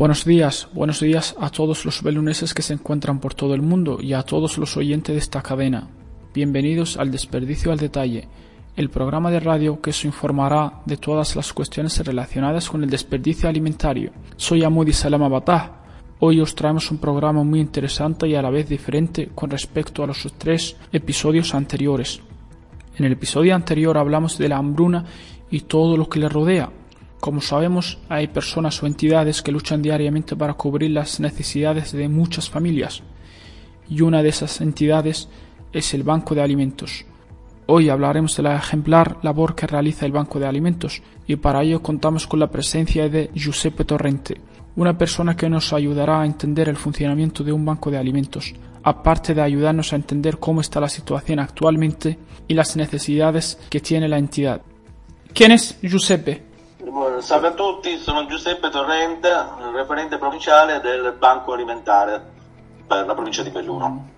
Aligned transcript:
Buenos 0.00 0.24
días, 0.24 0.66
buenos 0.72 1.00
días 1.00 1.36
a 1.38 1.50
todos 1.50 1.84
los 1.84 2.02
beluneses 2.02 2.54
que 2.54 2.62
se 2.62 2.72
encuentran 2.72 3.20
por 3.20 3.34
todo 3.34 3.52
el 3.52 3.60
mundo 3.60 3.98
y 4.00 4.14
a 4.14 4.22
todos 4.22 4.56
los 4.56 4.78
oyentes 4.78 5.14
de 5.14 5.18
esta 5.18 5.42
cadena. 5.42 5.88
Bienvenidos 6.32 6.96
al 6.96 7.10
Desperdicio 7.10 7.70
al 7.70 7.76
Detalle, 7.76 8.26
el 8.76 8.88
programa 8.88 9.30
de 9.30 9.40
radio 9.40 9.82
que 9.82 9.90
os 9.90 10.06
informará 10.06 10.80
de 10.86 10.96
todas 10.96 11.36
las 11.36 11.52
cuestiones 11.52 12.02
relacionadas 12.02 12.70
con 12.70 12.82
el 12.82 12.88
desperdicio 12.88 13.46
alimentario. 13.46 14.10
Soy 14.38 14.64
Amudi 14.64 14.94
Salama 14.94 15.28
Batah. 15.28 15.82
Hoy 16.20 16.40
os 16.40 16.54
traemos 16.54 16.90
un 16.90 16.96
programa 16.96 17.44
muy 17.44 17.60
interesante 17.60 18.26
y 18.26 18.34
a 18.34 18.40
la 18.40 18.48
vez 18.48 18.70
diferente 18.70 19.28
con 19.34 19.50
respecto 19.50 20.02
a 20.02 20.06
los 20.06 20.26
tres 20.38 20.78
episodios 20.92 21.54
anteriores. 21.54 22.22
En 22.96 23.04
el 23.04 23.12
episodio 23.12 23.54
anterior 23.54 23.98
hablamos 23.98 24.38
de 24.38 24.48
la 24.48 24.56
hambruna 24.56 25.04
y 25.50 25.60
todo 25.60 25.98
lo 25.98 26.08
que 26.08 26.20
le 26.20 26.30
rodea, 26.30 26.70
como 27.20 27.42
sabemos, 27.42 27.98
hay 28.08 28.28
personas 28.28 28.82
o 28.82 28.86
entidades 28.86 29.42
que 29.42 29.52
luchan 29.52 29.82
diariamente 29.82 30.34
para 30.34 30.54
cubrir 30.54 30.90
las 30.90 31.20
necesidades 31.20 31.92
de 31.92 32.08
muchas 32.08 32.48
familias, 32.48 33.02
y 33.88 34.00
una 34.00 34.22
de 34.22 34.30
esas 34.30 34.60
entidades 34.60 35.28
es 35.72 35.92
el 35.94 36.02
Banco 36.02 36.34
de 36.34 36.42
Alimentos. 36.42 37.04
Hoy 37.66 37.88
hablaremos 37.88 38.36
de 38.36 38.42
la 38.42 38.56
ejemplar 38.56 39.18
labor 39.22 39.54
que 39.54 39.66
realiza 39.66 40.06
el 40.06 40.12
Banco 40.12 40.40
de 40.40 40.46
Alimentos, 40.46 41.02
y 41.26 41.36
para 41.36 41.62
ello 41.62 41.82
contamos 41.82 42.26
con 42.26 42.40
la 42.40 42.50
presencia 42.50 43.08
de 43.08 43.30
Giuseppe 43.34 43.84
Torrente, 43.84 44.40
una 44.76 44.96
persona 44.96 45.36
que 45.36 45.50
nos 45.50 45.72
ayudará 45.72 46.22
a 46.22 46.26
entender 46.26 46.68
el 46.68 46.76
funcionamiento 46.76 47.44
de 47.44 47.52
un 47.52 47.64
banco 47.64 47.90
de 47.90 47.98
alimentos, 47.98 48.54
aparte 48.82 49.34
de 49.34 49.42
ayudarnos 49.42 49.92
a 49.92 49.96
entender 49.96 50.38
cómo 50.38 50.62
está 50.62 50.80
la 50.80 50.88
situación 50.88 51.38
actualmente 51.38 52.18
y 52.48 52.54
las 52.54 52.76
necesidades 52.76 53.58
que 53.68 53.80
tiene 53.80 54.08
la 54.08 54.18
entidad. 54.18 54.62
¿Quién 55.34 55.52
es 55.52 55.78
Giuseppe? 55.82 56.49
Salve 57.20 57.46
a 57.46 57.52
tutti, 57.52 57.98
sono 57.98 58.26
Giuseppe 58.26 58.68
Torrente, 58.68 59.32
referente 59.72 60.18
provinciale 60.18 60.80
del 60.80 61.14
Banco 61.16 61.52
Alimentare 61.52 62.20
per 62.84 63.06
la 63.06 63.14
provincia 63.14 63.44
di 63.44 63.50
Belluno. 63.50 64.08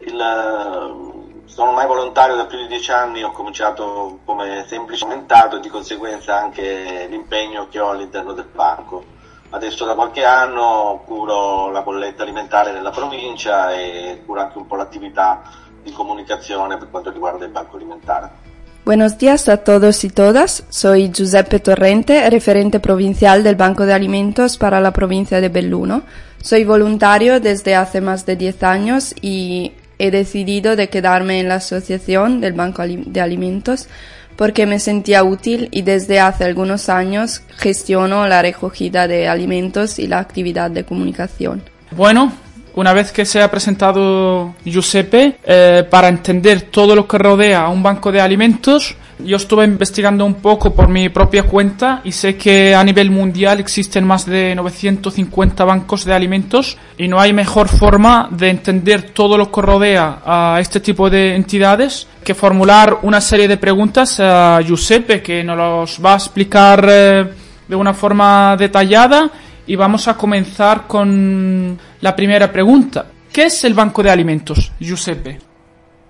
Il, 0.00 0.20
eh, 0.20 1.46
sono 1.46 1.72
mai 1.72 1.86
volontario 1.86 2.36
da 2.36 2.44
più 2.44 2.58
di 2.58 2.66
dieci 2.66 2.92
anni, 2.92 3.22
ho 3.22 3.32
cominciato 3.32 4.18
come 4.26 4.66
semplice 4.66 5.04
aumentato 5.04 5.56
e 5.56 5.60
di 5.60 5.70
conseguenza 5.70 6.36
anche 6.38 7.06
l'impegno 7.08 7.68
che 7.70 7.80
ho 7.80 7.88
all'interno 7.88 8.34
del 8.34 8.48
banco. 8.52 9.02
Adesso 9.48 9.86
da 9.86 9.94
qualche 9.94 10.22
anno 10.22 11.02
curo 11.06 11.70
la 11.70 11.80
bolletta 11.80 12.22
alimentare 12.22 12.72
nella 12.72 12.90
provincia 12.90 13.72
e 13.72 14.22
curo 14.26 14.40
anche 14.40 14.58
un 14.58 14.66
po' 14.66 14.76
l'attività 14.76 15.40
di 15.82 15.90
comunicazione 15.90 16.76
per 16.76 16.90
quanto 16.90 17.10
riguarda 17.10 17.46
il 17.46 17.50
banco 17.50 17.76
alimentare. 17.76 18.49
Buenos 18.90 19.18
días 19.18 19.48
a 19.48 19.58
todos 19.58 20.02
y 20.02 20.08
todas. 20.10 20.64
Soy 20.68 21.12
Giuseppe 21.12 21.60
Torrente, 21.60 22.28
referente 22.28 22.80
provincial 22.80 23.44
del 23.44 23.54
Banco 23.54 23.86
de 23.86 23.92
Alimentos 23.92 24.58
para 24.58 24.80
la 24.80 24.92
provincia 24.92 25.40
de 25.40 25.48
Belluno. 25.48 26.02
Soy 26.42 26.64
voluntario 26.64 27.38
desde 27.38 27.76
hace 27.76 28.00
más 28.00 28.26
de 28.26 28.34
10 28.34 28.64
años 28.64 29.14
y 29.22 29.74
he 30.00 30.10
decidido 30.10 30.74
de 30.74 30.88
quedarme 30.88 31.38
en 31.38 31.46
la 31.46 31.54
asociación 31.54 32.40
del 32.40 32.54
Banco 32.54 32.82
de 32.84 33.20
Alimentos 33.20 33.86
porque 34.34 34.66
me 34.66 34.80
sentía 34.80 35.22
útil 35.22 35.68
y 35.70 35.82
desde 35.82 36.18
hace 36.18 36.42
algunos 36.42 36.88
años 36.88 37.42
gestiono 37.58 38.26
la 38.26 38.42
recogida 38.42 39.06
de 39.06 39.28
alimentos 39.28 40.00
y 40.00 40.08
la 40.08 40.18
actividad 40.18 40.68
de 40.68 40.82
comunicación. 40.82 41.62
Bueno, 41.92 42.32
una 42.80 42.94
vez 42.94 43.12
que 43.12 43.26
se 43.26 43.42
ha 43.42 43.50
presentado 43.50 44.54
Giuseppe, 44.64 45.36
eh, 45.44 45.84
para 45.90 46.08
entender 46.08 46.62
todo 46.62 46.96
lo 46.96 47.06
que 47.06 47.18
rodea 47.18 47.66
a 47.66 47.68
un 47.68 47.82
banco 47.82 48.10
de 48.10 48.22
alimentos, 48.22 48.96
yo 49.18 49.36
estuve 49.36 49.66
investigando 49.66 50.24
un 50.24 50.36
poco 50.36 50.74
por 50.74 50.88
mi 50.88 51.10
propia 51.10 51.42
cuenta 51.42 52.00
y 52.04 52.12
sé 52.12 52.36
que 52.36 52.74
a 52.74 52.82
nivel 52.82 53.10
mundial 53.10 53.60
existen 53.60 54.06
más 54.06 54.24
de 54.24 54.54
950 54.54 55.62
bancos 55.62 56.06
de 56.06 56.14
alimentos 56.14 56.78
y 56.96 57.06
no 57.06 57.20
hay 57.20 57.34
mejor 57.34 57.68
forma 57.68 58.28
de 58.30 58.48
entender 58.48 59.10
todo 59.10 59.36
lo 59.36 59.52
que 59.52 59.60
rodea 59.60 60.22
a 60.24 60.56
este 60.58 60.80
tipo 60.80 61.10
de 61.10 61.34
entidades 61.34 62.06
que 62.24 62.34
formular 62.34 63.00
una 63.02 63.20
serie 63.20 63.46
de 63.46 63.58
preguntas 63.58 64.18
a 64.20 64.58
Giuseppe 64.64 65.20
que 65.20 65.44
nos 65.44 65.58
los 65.58 66.00
va 66.02 66.14
a 66.14 66.16
explicar 66.16 66.86
eh, 66.88 67.26
de 67.68 67.76
una 67.76 67.92
forma 67.92 68.56
detallada. 68.58 69.30
Y 69.66 69.76
vamos 69.76 70.08
a 70.08 70.16
comenzar 70.16 70.88
con 70.88 71.78
la 72.00 72.14
primera 72.14 72.50
pregunta. 72.50 73.06
¿Qué 73.32 73.44
es 73.44 73.64
el 73.64 73.74
Banco 73.74 74.02
de 74.02 74.10
Alimentos, 74.10 74.72
Giuseppe? 74.78 75.40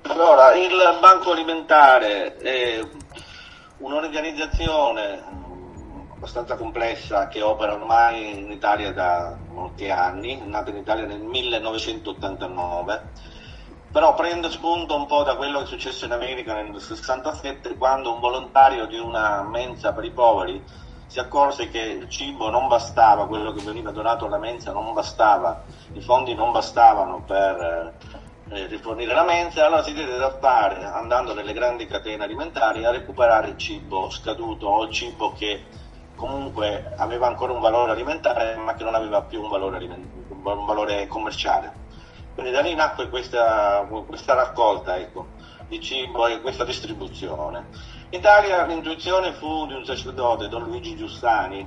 Allora, 0.02 0.54
il 0.54 0.70
Banco 1.00 1.32
Alimentare 1.32 2.36
è 2.36 2.80
un'organizzazione 3.78 5.22
abbastanza 6.14 6.56
complessa 6.56 7.28
che 7.28 7.42
opera 7.42 7.74
ormai 7.74 8.38
in 8.38 8.50
Italia 8.50 8.92
da 8.92 9.36
molti 9.52 9.90
anni, 9.90 10.40
nata 10.44 10.70
in 10.70 10.76
Italia 10.76 11.06
nel 11.06 11.20
1989, 11.20 13.02
però 13.90 14.14
prende 14.14 14.50
spunto 14.50 14.94
un 14.96 15.06
po' 15.06 15.22
da 15.22 15.36
quello 15.36 15.58
che 15.58 15.64
è 15.64 15.68
successo 15.68 16.04
in 16.04 16.12
America 16.12 16.54
nel 16.54 16.80
67 16.80 17.76
quando 17.76 18.12
un 18.12 18.20
volontario 18.20 18.86
di 18.86 18.98
una 18.98 19.42
mensa 19.42 19.92
per 19.92 20.04
i 20.04 20.10
poveri 20.10 20.62
si 21.10 21.18
accorse 21.18 21.68
che 21.70 21.80
il 21.80 22.08
cibo 22.08 22.50
non 22.50 22.68
bastava, 22.68 23.26
quello 23.26 23.52
che 23.52 23.64
veniva 23.64 23.90
donato 23.90 24.26
alla 24.26 24.38
mensa 24.38 24.70
non 24.70 24.92
bastava, 24.92 25.64
i 25.94 26.00
fondi 26.00 26.36
non 26.36 26.52
bastavano 26.52 27.24
per 27.26 27.94
eh, 28.48 28.66
rifornire 28.68 29.12
la 29.12 29.24
mensa, 29.24 29.66
allora 29.66 29.82
si 29.82 29.92
diede 29.92 30.16
da 30.16 30.38
fare, 30.38 30.84
andando 30.84 31.34
nelle 31.34 31.52
grandi 31.52 31.86
catene 31.86 32.22
alimentari, 32.22 32.84
a 32.84 32.92
recuperare 32.92 33.48
il 33.48 33.56
cibo 33.56 34.08
scaduto 34.08 34.68
o 34.68 34.84
il 34.84 34.92
cibo 34.92 35.32
che 35.32 35.64
comunque 36.14 36.94
aveva 36.96 37.26
ancora 37.26 37.54
un 37.54 37.60
valore 37.60 37.90
alimentare 37.90 38.54
ma 38.54 38.74
che 38.74 38.84
non 38.84 38.94
aveva 38.94 39.22
più 39.22 39.42
un 39.42 39.48
valore, 39.48 39.84
un 40.28 40.64
valore 40.64 41.08
commerciale. 41.08 41.72
Quindi 42.34 42.52
da 42.52 42.60
lì 42.60 42.72
nacque 42.76 43.08
questa, 43.08 43.84
questa 44.06 44.34
raccolta 44.34 44.96
ecco, 44.96 45.26
di 45.66 45.80
cibo 45.80 46.28
e 46.28 46.40
questa 46.40 46.64
distribuzione. 46.64 47.98
In 48.12 48.18
Italia 48.18 48.66
l'intuizione 48.66 49.32
fu 49.34 49.66
di 49.66 49.72
un 49.72 49.84
sacerdote, 49.84 50.48
Don 50.48 50.64
Luigi 50.64 50.96
Giussani, 50.96 51.64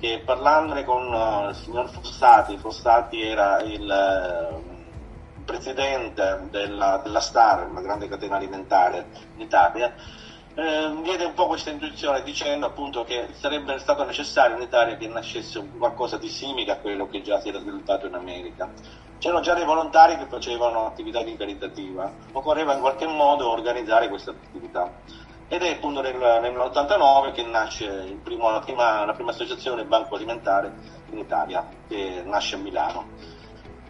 che 0.00 0.20
parlandone 0.24 0.84
con 0.84 1.12
uh, 1.12 1.50
il 1.50 1.54
signor 1.54 1.88
Fossati, 1.88 2.56
Fossati 2.56 3.22
era 3.22 3.60
il 3.60 3.88
uh, 3.88 5.44
presidente 5.44 6.48
della, 6.50 7.00
della 7.04 7.20
Star, 7.20 7.68
una 7.70 7.82
grande 7.82 8.08
catena 8.08 8.34
alimentare 8.34 9.06
in 9.36 9.42
Italia, 9.42 9.94
eh, 10.56 10.92
diede 11.02 11.24
un 11.24 11.34
po' 11.34 11.46
questa 11.46 11.70
intuizione 11.70 12.24
dicendo 12.24 12.66
appunto 12.66 13.04
che 13.04 13.28
sarebbe 13.34 13.78
stato 13.78 14.02
necessario 14.04 14.56
in 14.56 14.62
Italia 14.62 14.96
che 14.96 15.06
nascesse 15.06 15.64
qualcosa 15.78 16.16
di 16.16 16.28
simile 16.28 16.72
a 16.72 16.78
quello 16.78 17.08
che 17.08 17.22
già 17.22 17.38
si 17.38 17.50
era 17.50 17.60
sviluppato 17.60 18.06
in 18.06 18.14
America. 18.14 18.68
C'erano 19.18 19.40
già 19.40 19.54
dei 19.54 19.64
volontari 19.64 20.18
che 20.18 20.26
facevano 20.26 20.86
attività 20.86 21.22
di 21.22 21.36
caritativa, 21.36 22.10
occorreva 22.32 22.74
in 22.74 22.80
qualche 22.80 23.06
modo 23.06 23.48
organizzare 23.50 24.08
questa 24.08 24.32
attività 24.32 24.90
ed 25.48 25.62
è 25.62 25.70
appunto 25.70 26.00
nel, 26.00 26.16
nell'89 26.16 27.32
che 27.32 27.42
nasce 27.44 28.18
primo, 28.22 28.50
la, 28.50 28.60
prima, 28.60 29.04
la, 29.04 29.12
prima, 29.12 29.30
associazione 29.30 29.84
Banco 29.84 30.16
Alimentare 30.16 30.72
in 31.10 31.18
Italia, 31.18 31.66
che 31.86 32.22
nasce 32.24 32.56
a 32.56 32.58
Milano. 32.58 33.08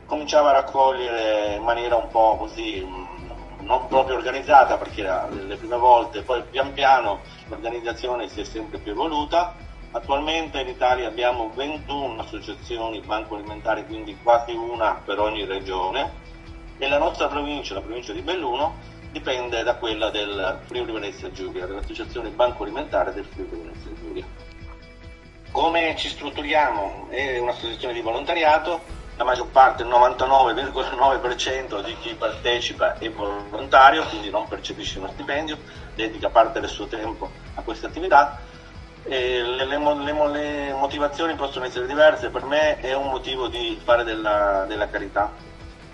Cominciava 0.05 0.51
a 0.51 0.53
raccogliere 0.53 1.55
in 1.55 1.63
maniera 1.63 1.97
un 1.97 2.09
po' 2.09 2.37
così, 2.37 2.85
mm, 2.85 3.65
non 3.65 3.87
proprio 3.87 4.17
organizzata 4.17 4.77
perché 4.77 5.01
era 5.01 5.29
le 5.29 5.57
prime 5.57 5.77
volte, 5.77 6.23
poi 6.23 6.43
pian 6.43 6.73
piano 6.75 7.21
l'organizzazione 7.49 8.29
si 8.29 8.41
è 8.41 8.45
sempre 8.45 8.79
più 8.79 8.93
evoluta. 8.93 9.55
Attualmente 9.93 10.61
in 10.61 10.69
Italia 10.69 11.09
abbiamo 11.09 11.51
21 11.55 12.21
associazioni 12.21 13.01
Banco 13.01 13.37
Alimentare, 13.37 13.87
quindi 13.87 14.19
quasi 14.23 14.53
una 14.53 15.01
per 15.03 15.19
ogni 15.19 15.47
regione 15.47 16.25
e 16.77 16.87
la 16.87 16.99
nostra 16.99 17.29
provincia, 17.29 17.73
la 17.73 17.81
provincia 17.81 18.13
di 18.13 18.21
Belluno, 18.21 18.75
dipende 19.17 19.63
da 19.63 19.77
quella 19.77 20.11
del 20.11 20.59
Friuli 20.67 20.93
Venezia 20.93 21.33
Giulia, 21.33 21.65
dell'Associazione 21.65 22.29
Banco 22.29 22.65
Alimentare 22.65 23.15
del 23.15 23.25
Friuli 23.25 23.63
Venezia 23.63 23.91
Giulia. 23.99 24.25
Come 25.51 25.95
ci 25.97 26.09
strutturiamo? 26.09 27.07
È 27.09 27.39
un'associazione 27.39 27.95
di 27.95 28.03
volontariato, 28.03 28.83
la 29.17 29.25
maggior 29.25 29.49
parte, 29.49 29.85
il 29.85 29.89
99,9% 29.89 31.83
di 31.83 31.97
chi 32.01 32.15
partecipa 32.15 32.99
è 32.99 33.11
volontario, 33.11 34.05
quindi 34.05 34.29
non 34.29 34.47
percepisce 34.49 34.99
uno 34.99 35.09
stipendio, 35.09 35.57
dedica 35.95 36.29
parte 36.29 36.61
del 36.61 36.69
suo 36.69 36.87
tempo 36.87 37.31
a 37.55 37.63
questa 37.63 37.87
attività. 37.87 38.39
Le, 39.05 39.43
le, 39.43 39.65
le, 39.65 39.79
le, 39.79 40.73
motivazioni 40.75 41.35
possono 41.37 41.65
essere 41.65 41.87
diverse, 41.87 42.29
per 42.29 42.45
me 42.45 42.81
è 42.81 42.93
un 42.93 43.09
motivo 43.09 43.49
di 43.49 43.81
fare 43.83 44.05
della, 44.05 44.67
della 44.69 44.91
carità, 44.91 45.33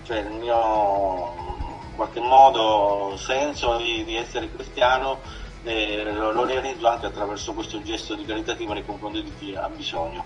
cioè 0.03 0.17
il 0.17 0.31
mio 0.31 1.52
qualche 1.95 2.19
modo 2.19 3.17
senso 3.17 3.77
di, 3.77 4.03
di 4.03 4.15
essere 4.15 4.49
cristiano 4.53 5.19
eh, 5.63 6.03
lo, 6.13 6.31
lo 6.31 6.45
realizzo 6.45 6.87
anche 6.87 7.07
attraverso 7.07 7.53
questo 7.53 7.81
gesto 7.81 8.13
di 8.15 8.25
caritativo 8.25 8.73
nei 8.73 8.85
confronti 8.85 9.23
di 9.23 9.31
chi 9.39 9.55
ha 9.55 9.69
bisogno. 9.69 10.23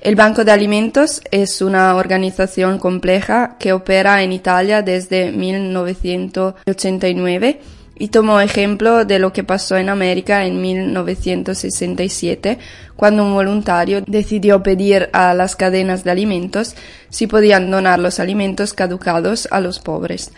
El 0.00 0.14
Banco 0.14 0.44
de 0.44 0.52
Alimentos 0.52 1.20
es 1.30 1.62
una 1.62 1.96
organización 1.96 2.78
compleja 2.78 3.56
que 3.58 3.72
opera 3.72 4.22
en 4.22 4.30
Italia 4.30 4.82
desde 4.82 5.32
1989 5.32 7.60
y 7.98 8.08
tomó 8.08 8.40
ejemplo 8.40 9.04
de 9.04 9.18
lo 9.18 9.32
que 9.32 9.44
pasó 9.44 9.76
en 9.76 9.88
América 9.88 10.44
en 10.44 10.60
1967, 10.60 12.58
cuando 12.94 13.24
un 13.24 13.34
voluntario 13.34 14.02
decidió 14.06 14.62
pedir 14.62 15.08
a 15.12 15.34
las 15.34 15.56
cadenas 15.56 16.04
de 16.04 16.10
alimentos 16.10 16.76
si 17.08 17.26
podían 17.26 17.70
donar 17.70 17.98
los 17.98 18.20
alimentos 18.20 18.74
caducados 18.74 19.48
a 19.50 19.60
los 19.60 19.78
pobres. 19.78 20.32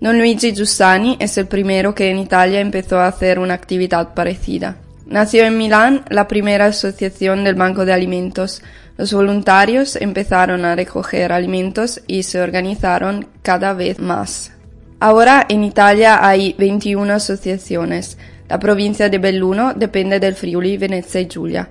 Don 0.00 0.18
Luigi 0.18 0.52
Giussani 0.52 1.16
es 1.18 1.36
el 1.38 1.46
primero 1.46 1.94
que 1.94 2.10
en 2.10 2.18
Italia 2.18 2.60
empezó 2.60 3.00
a 3.00 3.08
hacer 3.08 3.38
una 3.38 3.54
actividad 3.54 4.14
parecida. 4.14 4.76
Nació 5.06 5.44
en 5.44 5.56
Milán 5.56 6.04
la 6.10 6.28
primera 6.28 6.66
asociación 6.66 7.42
del 7.42 7.54
Banco 7.54 7.84
de 7.86 7.94
Alimentos. 7.94 8.62
Los 8.98 9.12
voluntarios 9.12 9.96
empezaron 9.96 10.64
a 10.66 10.76
recoger 10.76 11.32
alimentos 11.32 12.02
y 12.06 12.24
se 12.24 12.40
organizaron 12.40 13.26
cada 13.42 13.72
vez 13.72 13.98
más. 13.98 14.52
Ahora 15.00 15.46
en 15.48 15.62
Italia 15.62 16.26
hay 16.26 16.54
21 16.58 17.12
asociaciones. 17.12 18.18
La 18.48 18.58
provincia 18.58 19.08
de 19.08 19.18
Belluno 19.18 19.72
depende 19.74 20.18
del 20.18 20.34
Friuli, 20.34 20.76
Venezia 20.76 21.20
y 21.20 21.28
Giulia. 21.28 21.70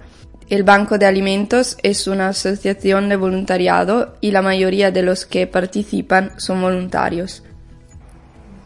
El 0.49 0.63
Banco 0.63 0.97
de 0.97 1.07
Alimentos 1.07 1.77
es 1.83 2.07
una 2.07 2.29
asociación 2.29 3.09
de 3.09 3.17
voluntariado 3.17 4.15
y 4.21 4.31
la 4.31 4.41
mayoría 4.41 4.91
de 4.91 5.01
los 5.01 5.25
que 5.25 5.45
participan 5.45 6.39
son 6.39 6.61
voluntarios. 6.61 7.43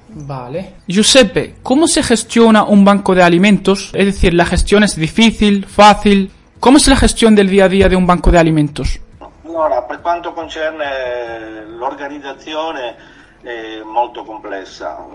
Vale. 0.10 0.76
Giuseppe, 0.88 1.56
¿cómo 1.64 1.88
se 1.88 2.04
gestiona 2.04 2.64
un 2.64 2.86
banco 2.86 3.16
de 3.16 3.24
alimentos? 3.24 3.92
Es 3.94 4.06
decir, 4.06 4.34
¿la 4.36 4.46
gestione 4.46 4.86
è 4.86 5.00
difficile, 5.00 5.66
facile? 5.66 6.30
Come 6.60 6.78
è 6.78 6.90
la 6.90 6.96
gestione 6.96 7.36
del 7.36 7.50
dia 7.50 7.66
a 7.66 7.68
dia 7.68 7.88
di 7.88 7.96
un 7.96 8.06
banco 8.06 8.30
di 8.30 8.38
alimentos? 8.38 9.00
Allora, 9.46 9.82
per 9.82 10.02
quanto 10.02 10.34
concerne 10.34 11.66
l'organizzazione 11.78 12.96
è 13.42 13.82
molto 13.84 14.24
complessa. 14.24 15.06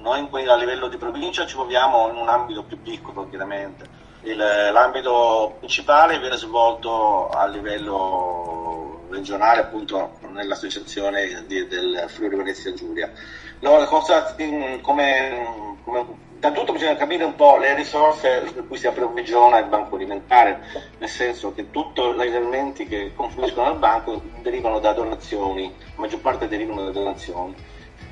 Noi 0.00 0.28
a 0.46 0.56
livello 0.56 0.88
di 0.88 0.96
provincia 0.96 1.46
ci 1.46 1.56
muoviamo 1.56 2.08
in 2.08 2.16
un 2.16 2.28
ambito 2.28 2.62
più 2.62 2.80
piccolo, 2.80 3.28
chiaramente. 3.28 4.06
Il, 4.22 4.36
l'ambito 4.36 5.56
principale 5.58 6.18
viene 6.18 6.36
svolto 6.36 7.28
a 7.28 7.46
livello 7.46 9.06
regionale, 9.10 9.60
appunto 9.60 10.18
nell'associazione 10.32 11.44
di, 11.46 11.66
del 11.66 12.04
Friuli 12.08 12.36
Venezia 12.36 12.72
Giulia 12.74 13.10
No, 13.60 13.84
cosa, 13.86 14.36
come, 14.36 14.78
come, 14.80 16.16
tutto 16.52 16.72
bisogna 16.72 16.96
capire 16.96 17.24
un 17.24 17.34
po' 17.34 17.56
le 17.56 17.74
risorse 17.74 18.50
per 18.54 18.66
cui 18.66 18.76
si 18.76 18.86
approvvigiona 18.86 19.58
il 19.58 19.66
banco 19.66 19.96
alimentare, 19.96 20.60
nel 20.98 21.08
senso 21.08 21.52
che 21.52 21.70
tutti 21.70 22.00
gli 22.00 22.22
elementi 22.22 22.86
che 22.86 23.12
confluiscono 23.14 23.66
al 23.66 23.78
banco 23.78 24.22
derivano 24.40 24.78
da 24.78 24.92
donazioni, 24.92 25.74
la 25.78 26.00
maggior 26.00 26.20
parte 26.20 26.48
derivano 26.48 26.84
da 26.84 26.90
donazioni. 26.90 27.54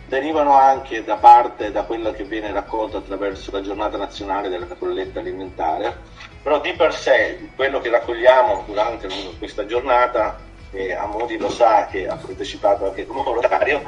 Derivano 0.09 0.55
anche 0.55 1.03
da 1.03 1.17
parte 1.17 1.73
da 1.73 1.83
quello 1.83 2.13
che 2.13 2.23
viene 2.23 2.53
raccolto 2.53 2.99
attraverso 2.99 3.51
la 3.51 3.61
giornata 3.61 3.97
nazionale 3.97 4.49
della 4.49 4.67
colletta 4.79 5.19
alimentare, 5.19 5.97
però 6.43 6.61
di 6.61 6.73
per 6.75 6.95
sé 6.95 7.49
quello 7.57 7.81
che 7.81 7.91
raccogliamo 7.91 8.63
durante 8.67 9.09
questa 9.39 9.67
giornata, 9.67 10.39
e 10.71 10.93
a 10.93 11.07
Modi 11.07 11.39
lo 11.39 11.51
sa 11.51 11.87
che 11.87 12.07
ha 12.07 12.17
partecipato 12.17 12.87
anche 12.87 13.05
come 13.05 13.23
volontario, 13.23 13.83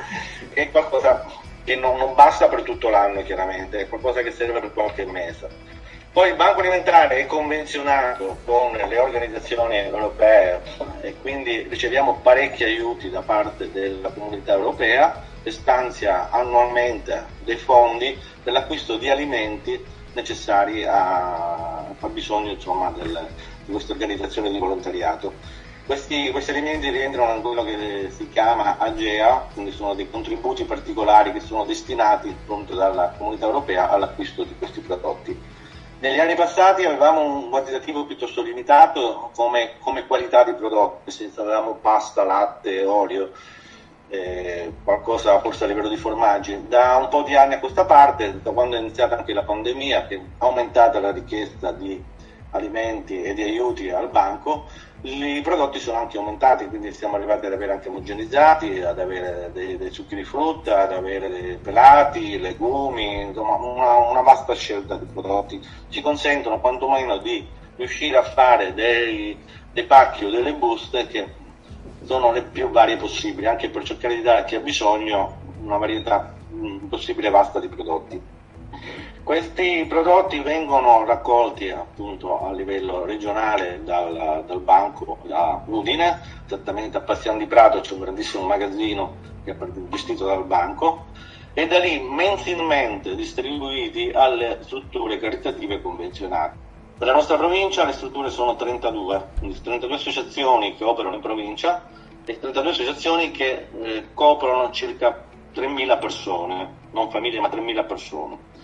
è 0.53 0.69
qualcosa 0.71 1.25
che 1.69 1.77
non, 1.77 1.99
non, 1.99 2.15
basta 2.15 2.49
per 2.49 2.63
tutto 2.63 2.89
l'anno 2.89 3.23
chiaramente, 3.23 3.81
è 3.81 3.89
qualcosa 3.91 4.23
che 4.23 4.31
serve 4.31 4.59
per 4.59 4.73
qualche 4.73 5.05
mese. 5.05 5.51
Poi 6.11 6.31
il 6.31 6.35
Banco 6.35 6.61
Alimentare 6.61 7.19
è 7.19 7.27
convenzionato 7.27 8.39
con 8.47 8.73
le 8.73 8.99
organizzazioni 8.99 9.77
europee 9.77 10.63
e 11.03 11.15
quindi 11.21 11.67
riceviamo 11.69 12.21
parecchi 12.23 12.65
aiuti 12.65 13.11
da 13.11 13.21
parte 13.21 13.71
della 13.71 14.09
comunità 14.09 14.55
europea 14.55 15.23
e 15.43 15.51
stanzia 15.51 16.31
annualmente 16.31 17.27
dei 17.45 17.57
fondi 17.57 18.19
per 18.43 18.55
l'acquisto 18.55 18.97
di 18.97 19.11
alimenti 19.11 19.79
necessari 20.15 20.87
a 20.89 21.85
fabbisogno 21.99 22.53
insomma, 22.53 22.91
del, 22.97 23.29
di 23.67 23.73
questa 23.73 23.93
organizzazione 23.93 24.51
di 24.51 24.59
volontariato. 24.59 25.35
Questi, 25.89 26.31
questi, 26.33 26.51
elementi 26.51 26.91
rientrano 26.91 27.35
in 27.37 27.41
quello 27.41 27.65
che 27.65 28.11
si 28.11 28.29
chiama 28.29 28.77
AGEA, 28.77 29.49
quindi 29.55 29.71
sono 29.71 29.95
dei 29.95 30.11
contributi 30.11 30.65
particolari 30.65 31.33
che 31.33 31.41
sono 31.41 31.65
destinati 31.65 32.29
appunto 32.29 32.75
dalla 32.75 33.15
comunità 33.17 33.47
europea 33.47 33.89
all'acquisto 33.89 34.45
di 34.45 34.55
questi 34.59 34.81
prodotti. 34.81 35.35
Negli 36.01 36.19
anni 36.21 36.35
passati 36.35 36.85
avevamo 36.85 37.23
un 37.23 37.49
quantitativo 37.49 38.05
piuttosto 38.05 38.43
limitato 38.43 39.31
come, 39.35 39.77
come 39.79 40.07
qualità 40.07 40.45
di 40.45 40.53
prodotti, 40.53 41.05
nel 41.07 41.15
senso 41.15 41.41
avevamo 41.41 41.77
pasta, 41.77 42.23
latte, 42.23 42.85
olio, 42.85 43.33
eh, 44.09 44.71
qualcosa 44.85 45.41
forse 45.41 45.65
a 45.65 45.69
livello 45.69 45.89
di 45.89 45.97
formaggi. 45.97 46.69
Da 46.69 46.97
un 46.97 47.09
po' 47.09 47.23
di 47.23 47.35
anni 47.35 47.55
a 47.55 47.61
questa 47.61 47.87
parte, 47.87 48.43
da 48.43 48.51
quando 48.51 48.77
è 48.77 48.79
iniziata 48.79 49.17
anche 49.17 49.33
la 49.33 49.43
pandemia, 49.43 50.07
che 50.07 50.17
è 50.17 50.21
aumentata 50.37 51.01
la 51.01 51.13
richiesta 51.13 51.73
di 51.73 52.17
alimenti 52.51 53.23
e 53.23 53.33
di 53.33 53.43
aiuti 53.43 53.91
al 53.91 54.09
banco, 54.09 54.67
i 55.03 55.41
prodotti 55.43 55.79
sono 55.79 55.99
anche 55.99 56.19
aumentati, 56.19 56.67
quindi 56.67 56.93
siamo 56.93 57.17
arrivati 57.17 57.47
ad 57.47 57.53
avere 57.53 57.73
anche 57.73 57.89
omogenizzati, 57.89 58.81
ad 58.81 58.99
avere 58.99 59.51
dei, 59.53 59.77
dei 59.77 59.91
succhi 59.93 60.17
di 60.17 60.25
frutta, 60.25 60.83
ad 60.83 60.93
avere 60.93 61.29
dei 61.29 61.57
pelati, 61.59 62.39
legumi, 62.41 63.21
insomma 63.21 63.55
una, 63.55 63.97
una, 63.97 64.23
vasta 64.23 64.55
scelta 64.55 64.97
di 64.97 65.07
prodotti. 65.07 65.65
Ci 65.89 66.01
consentono 66.01 66.59
quantomeno 66.59 67.19
di 67.19 67.47
riuscire 67.77 68.17
a 68.17 68.23
fare 68.23 68.75
dei, 68.75 69.39
dei 69.73 69.85
pacchi 69.85 70.25
o 70.25 70.31
delle 70.31 70.55
buste 70.55 71.07
che 71.07 71.33
sono 72.03 72.33
le 72.33 72.43
più 72.43 72.71
varie 72.71 72.97
possibili, 72.97 73.47
anche 73.47 73.71
per 73.71 73.85
cercare 73.85 74.17
di 74.17 74.23
dare 74.23 74.41
a 74.41 74.45
chi 74.45 74.57
ha 74.57 74.61
bisogno 74.61 75.37
una 75.61 75.77
varietà 75.77 76.35
possibile 76.89 77.31
vasta 77.31 77.61
di 77.61 77.69
prodotti. 77.69 78.21
Questi 79.29 79.85
prodotti 79.87 80.41
vengono 80.41 81.05
raccolti 81.05 81.69
appunto 81.69 82.47
a 82.47 82.51
livello 82.51 83.05
regionale 83.05 83.83
dal, 83.85 84.43
dal 84.47 84.61
banco 84.63 85.19
da 85.25 85.63
Udine, 85.67 86.19
esattamente 86.47 86.97
a 86.97 87.03
Passiano 87.03 87.37
di 87.37 87.45
Prato 87.45 87.81
c'è 87.81 87.93
un 87.93 88.01
grandissimo 88.01 88.47
magazzino 88.47 89.17
che 89.45 89.51
è 89.51 89.57
gestito 89.91 90.25
dal 90.25 90.47
banco 90.47 91.09
e 91.53 91.67
da 91.67 91.79
lì 91.79 92.01
mensilmente 92.01 93.15
distribuiti 93.15 94.11
alle 94.15 94.61
strutture 94.63 95.19
caritative 95.19 95.83
convenzionate. 95.83 96.57
Per 96.97 97.07
la 97.07 97.13
nostra 97.13 97.37
provincia 97.37 97.85
le 97.85 97.93
strutture 97.93 98.31
sono 98.31 98.57
32, 98.57 99.29
quindi 99.41 99.61
32 99.61 99.95
associazioni 99.95 100.75
che 100.75 100.85
operano 100.85 101.17
in 101.17 101.21
provincia 101.21 101.87
e 102.25 102.39
32 102.39 102.71
associazioni 102.71 103.31
che 103.31 103.69
eh, 103.79 104.07
coprono 104.15 104.71
circa 104.71 105.27
3.000 105.55 105.99
persone, 105.99 106.77
non 106.93 107.11
famiglie 107.11 107.41
ma 107.41 107.49
3.000 107.49 107.87
persone. 107.87 108.58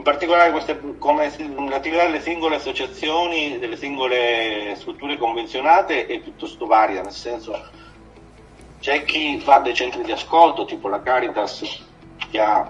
In 0.00 0.06
particolare 0.06 0.50
queste, 0.50 0.80
come 0.96 1.30
l'attività 1.68 2.04
delle 2.04 2.22
singole 2.22 2.56
associazioni, 2.56 3.58
delle 3.58 3.76
singole 3.76 4.74
strutture 4.76 5.18
convenzionate 5.18 6.06
è 6.06 6.18
piuttosto 6.20 6.64
varia, 6.64 7.02
nel 7.02 7.12
senso 7.12 7.68
c'è 8.80 9.04
chi 9.04 9.38
fa 9.40 9.58
dei 9.58 9.74
centri 9.74 10.02
di 10.02 10.10
ascolto, 10.10 10.64
tipo 10.64 10.88
la 10.88 11.02
Caritas, 11.02 11.84
che 12.30 12.40
ha, 12.40 12.66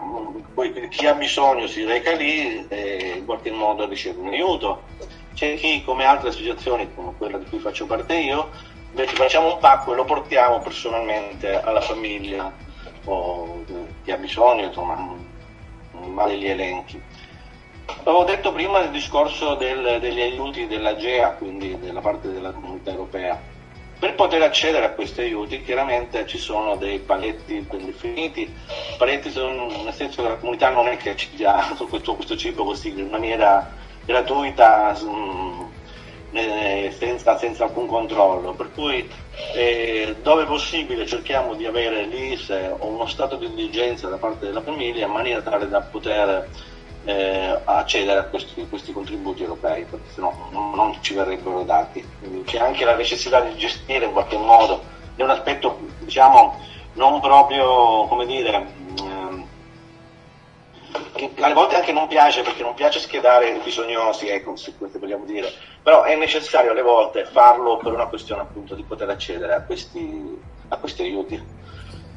chi 0.88 1.06
ha 1.06 1.14
bisogno 1.14 1.68
si 1.68 1.84
reca 1.84 2.16
lì 2.16 2.66
e 2.66 3.14
in 3.18 3.24
qualche 3.24 3.52
modo 3.52 3.86
riceve 3.86 4.20
un 4.20 4.26
aiuto. 4.26 4.82
C'è 5.32 5.54
chi, 5.54 5.84
come 5.84 6.04
altre 6.04 6.30
associazioni, 6.30 6.92
come 6.96 7.14
quella 7.16 7.38
di 7.38 7.44
cui 7.48 7.60
faccio 7.60 7.86
parte 7.86 8.16
io, 8.16 8.50
invece 8.90 9.14
facciamo 9.14 9.52
un 9.54 9.60
pacco 9.60 9.92
e 9.92 9.94
lo 9.94 10.04
portiamo 10.04 10.58
personalmente 10.58 11.60
alla 11.60 11.80
famiglia 11.80 12.52
o 13.04 13.64
chi 14.02 14.10
ha 14.10 14.16
bisogno, 14.16 14.64
insomma, 14.64 15.14
male 15.92 16.36
gli 16.36 16.48
elenchi. 16.48 17.09
Avevo 17.98 18.24
detto 18.24 18.52
prima 18.52 18.80
del 18.80 18.90
discorso 18.90 19.54
del, 19.54 19.98
degli 20.00 20.20
aiuti 20.20 20.66
dell'AGEA, 20.66 21.32
quindi 21.32 21.78
della 21.78 22.00
parte 22.00 22.32
della 22.32 22.50
comunità 22.50 22.90
europea. 22.90 23.40
Per 23.98 24.14
poter 24.14 24.40
accedere 24.40 24.86
a 24.86 24.90
questi 24.92 25.20
aiuti 25.20 25.62
chiaramente 25.62 26.26
ci 26.26 26.38
sono 26.38 26.76
dei 26.76 26.98
paletti 27.00 27.60
ben 27.68 27.84
definiti, 27.84 28.50
paletti 28.96 29.30
sono, 29.30 29.66
nel 29.82 29.92
senso 29.92 30.22
che 30.22 30.28
la 30.28 30.36
comunità 30.36 30.70
non 30.70 30.88
è 30.88 30.96
che 30.96 31.14
ci 31.16 31.28
dia 31.34 31.74
questo, 31.88 32.14
questo 32.14 32.36
cibo 32.36 32.64
così 32.64 32.88
in 32.98 33.08
maniera 33.10 33.70
gratuita, 34.06 34.96
eh, 36.32 36.94
senza, 36.96 37.36
senza, 37.36 37.64
alcun 37.64 37.86
controllo, 37.86 38.54
per 38.54 38.72
cui 38.72 39.06
eh, 39.54 40.16
dove 40.22 40.44
possibile 40.44 41.06
cerchiamo 41.06 41.54
di 41.54 41.66
avere 41.66 42.04
l'ISE 42.04 42.74
o 42.78 42.86
uno 42.86 43.06
stato 43.06 43.36
di 43.36 43.46
indigenza 43.46 44.08
da 44.08 44.16
parte 44.16 44.46
della 44.46 44.62
famiglia 44.62 45.04
in 45.04 45.12
maniera 45.12 45.42
tale 45.42 45.68
da 45.68 45.80
poter 45.80 46.48
eh, 47.04 47.60
accedere 47.64 48.20
a 48.20 48.24
questi, 48.24 48.66
questi, 48.68 48.92
contributi 48.92 49.42
europei, 49.42 49.84
perché 49.84 50.10
sennò 50.10 50.32
non, 50.50 50.70
non 50.72 50.96
ci 51.00 51.14
verrebbero 51.14 51.62
dati. 51.62 52.06
Quindi 52.18 52.42
c'è 52.44 52.58
anche 52.58 52.84
la 52.84 52.94
necessità 52.94 53.40
di 53.40 53.56
gestire 53.56 54.06
in 54.06 54.12
qualche 54.12 54.36
modo, 54.36 54.82
è 55.16 55.22
un 55.22 55.30
aspetto 55.30 55.78
diciamo 56.00 56.58
non 56.94 57.20
proprio, 57.20 58.06
come 58.06 58.26
dire, 58.26 58.66
ehm, 58.98 59.46
che 61.14 61.30
alle 61.40 61.54
volte 61.54 61.76
anche 61.76 61.92
non 61.92 62.08
piace 62.08 62.42
perché 62.42 62.62
non 62.62 62.74
piace 62.74 62.98
schedare 62.98 63.60
bisognosi, 63.62 64.28
ecco, 64.28 64.56
se 64.56 64.74
questo 64.76 64.98
vogliamo 64.98 65.24
dire, 65.24 65.52
però 65.82 66.02
è 66.02 66.16
necessario 66.16 66.72
alle 66.72 66.82
volte 66.82 67.24
farlo 67.24 67.76
per 67.76 67.92
una 67.92 68.06
questione 68.06 68.42
appunto 68.42 68.74
di 68.74 68.82
poter 68.82 69.08
accedere 69.08 69.54
a 69.54 69.62
questi, 69.62 70.38
a 70.68 70.76
questi 70.76 71.02
aiuti. 71.02 71.58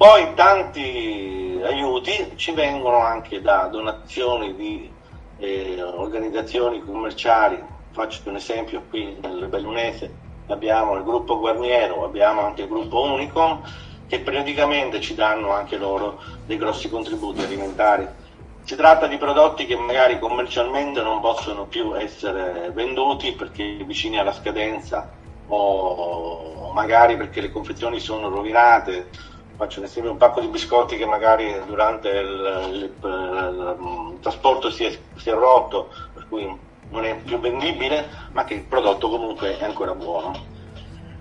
Poi 0.03 0.33
tanti 0.33 1.62
aiuti 1.63 2.33
ci 2.36 2.51
vengono 2.51 2.98
anche 2.98 3.39
da 3.39 3.69
donazioni 3.72 4.53
di 4.53 4.91
eh, 5.38 5.81
organizzazioni 5.81 6.83
commerciali, 6.83 7.63
faccio 7.93 8.27
un 8.27 8.36
esempio 8.36 8.83
qui 8.89 9.17
nel 9.22 9.48
Bellunese 9.48 10.13
abbiamo 10.48 10.98
il 10.98 11.05
gruppo 11.05 11.39
Guarniero, 11.39 12.03
abbiamo 12.03 12.41
anche 12.41 12.63
il 12.63 12.67
gruppo 12.67 13.01
Unicom 13.01 13.62
che 14.05 14.19
periodicamente 14.19 15.00
ci 15.00 15.15
danno 15.15 15.53
anche 15.53 15.77
loro 15.77 16.22
dei 16.45 16.57
grossi 16.57 16.89
contributi 16.89 17.41
alimentari. 17.41 18.05
Si 18.65 18.75
tratta 18.75 19.07
di 19.07 19.15
prodotti 19.15 19.65
che 19.65 19.77
magari 19.77 20.19
commercialmente 20.19 21.01
non 21.01 21.22
possono 21.22 21.65
più 21.67 21.95
essere 21.95 22.72
venduti 22.72 23.31
perché 23.31 23.77
vicini 23.86 24.19
alla 24.19 24.33
scadenza 24.33 25.10
o 25.48 26.72
magari 26.74 27.15
perché 27.15 27.39
le 27.39 27.51
confezioni 27.51 28.01
sono 28.01 28.27
rovinate. 28.27 29.31
Faccio 29.63 29.79
un 29.79 29.86
esempio, 29.86 30.12
un 30.12 30.17
pacco 30.17 30.41
di 30.41 30.48
biscotti 30.48 30.98
che 30.98 31.05
magari 31.05 31.58
durante 31.65 32.10
il, 32.10 32.67
il, 32.70 32.93
il, 33.01 33.77
il 34.12 34.20
trasporto 34.20 34.70
si 34.70 34.84
è, 34.84 35.00
si 35.15 35.29
è 35.29 35.34
rotto, 35.34 35.88
per 36.13 36.25
cui 36.27 36.60
non 36.89 37.05
è 37.05 37.15
più 37.15 37.39
vendibile, 37.39 38.10
ma 38.34 38.43
che 38.43 38.55
il 38.55 38.65
prodotto 38.65 39.08
comunque 39.08 39.58
è 39.58 39.63
ancora 39.63 39.96
buono. 39.96 40.34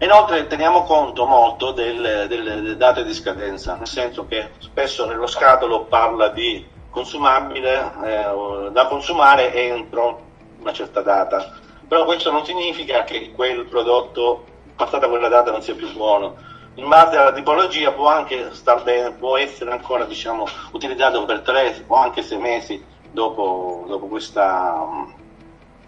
Inoltre 0.01 0.49
teniamo 0.49 0.83
conto 0.83 1.25
molto 1.25 1.71
delle, 1.71 2.27
delle, 2.27 2.77
date 2.77 3.05
di 3.05 3.15
scadenza, 3.15 3.77
nel 3.77 3.87
senso 3.87 4.27
che 4.27 4.51
spesso 4.59 5.07
nello 5.07 5.29
scatolo 5.29 5.85
parla 5.85 6.27
di 6.31 6.67
consumabile 6.91 7.93
eh, 8.03 8.71
da 8.73 8.89
consumare 8.89 9.55
entro 9.55 10.21
una 10.59 10.73
certa 10.73 11.01
data, 11.01 11.61
però 11.87 12.05
questo 12.05 12.33
non 12.33 12.45
significa 12.45 13.05
che 13.05 13.31
quel 13.31 13.67
prodotto 13.67 14.47
passata 14.75 15.09
quella 15.09 15.29
data 15.29 15.53
non 15.53 15.63
sia 15.63 15.77
più 15.77 15.93
buono. 15.93 16.51
In 16.75 16.89
base 16.89 17.17
alla 17.17 17.33
tipologia 17.33 17.93
può 17.93 18.09
anche 18.09 18.55
star 18.55 18.83
bene, 18.83 19.13
può 19.13 19.37
essere 19.37 19.73
ancora 19.73 20.05
diciamo, 20.05 20.47
utilizzato 20.73 21.25
per 21.27 21.41
tre 21.41 21.85
o 21.87 21.97
anche 21.97 22.23
sei 22.23 22.39
mesi 22.39 22.83
dopo, 23.11 23.85
dopo 23.87 24.07
questa 24.07 25.11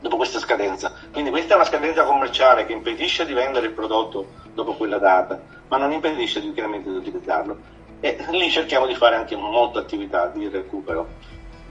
dopo 0.05 0.17
questa 0.17 0.39
scadenza. 0.39 0.93
Quindi 1.11 1.31
questa 1.31 1.55
è 1.55 1.57
una 1.57 1.65
scadenza 1.65 2.05
commerciale 2.05 2.67
che 2.67 2.75
impedisce 2.75 3.25
di 3.25 3.33
vendere 3.33 3.67
il 3.67 3.73
prodotto 3.73 4.33
dopo 4.53 4.75
quella 4.75 4.99
data, 4.99 5.41
ma 5.69 5.79
non 5.79 5.93
impedisce 5.93 6.43
di, 6.43 6.53
chiaramente 6.53 6.91
di 6.91 6.97
utilizzarlo. 6.97 7.57
E 8.01 8.23
lì 8.33 8.51
cerchiamo 8.51 8.87
di 8.87 8.95
fare 8.95 9.17
anche 9.17 9.35
molta 9.35 9.79
attività 9.79 10.27
di 10.27 10.47
recupero. 10.49 11.09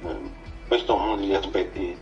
Eh, 0.03 0.41
questo 0.67 0.97
è 0.97 0.99
uno 0.99 1.15
degli 1.15 1.35
aspetti 1.35 1.95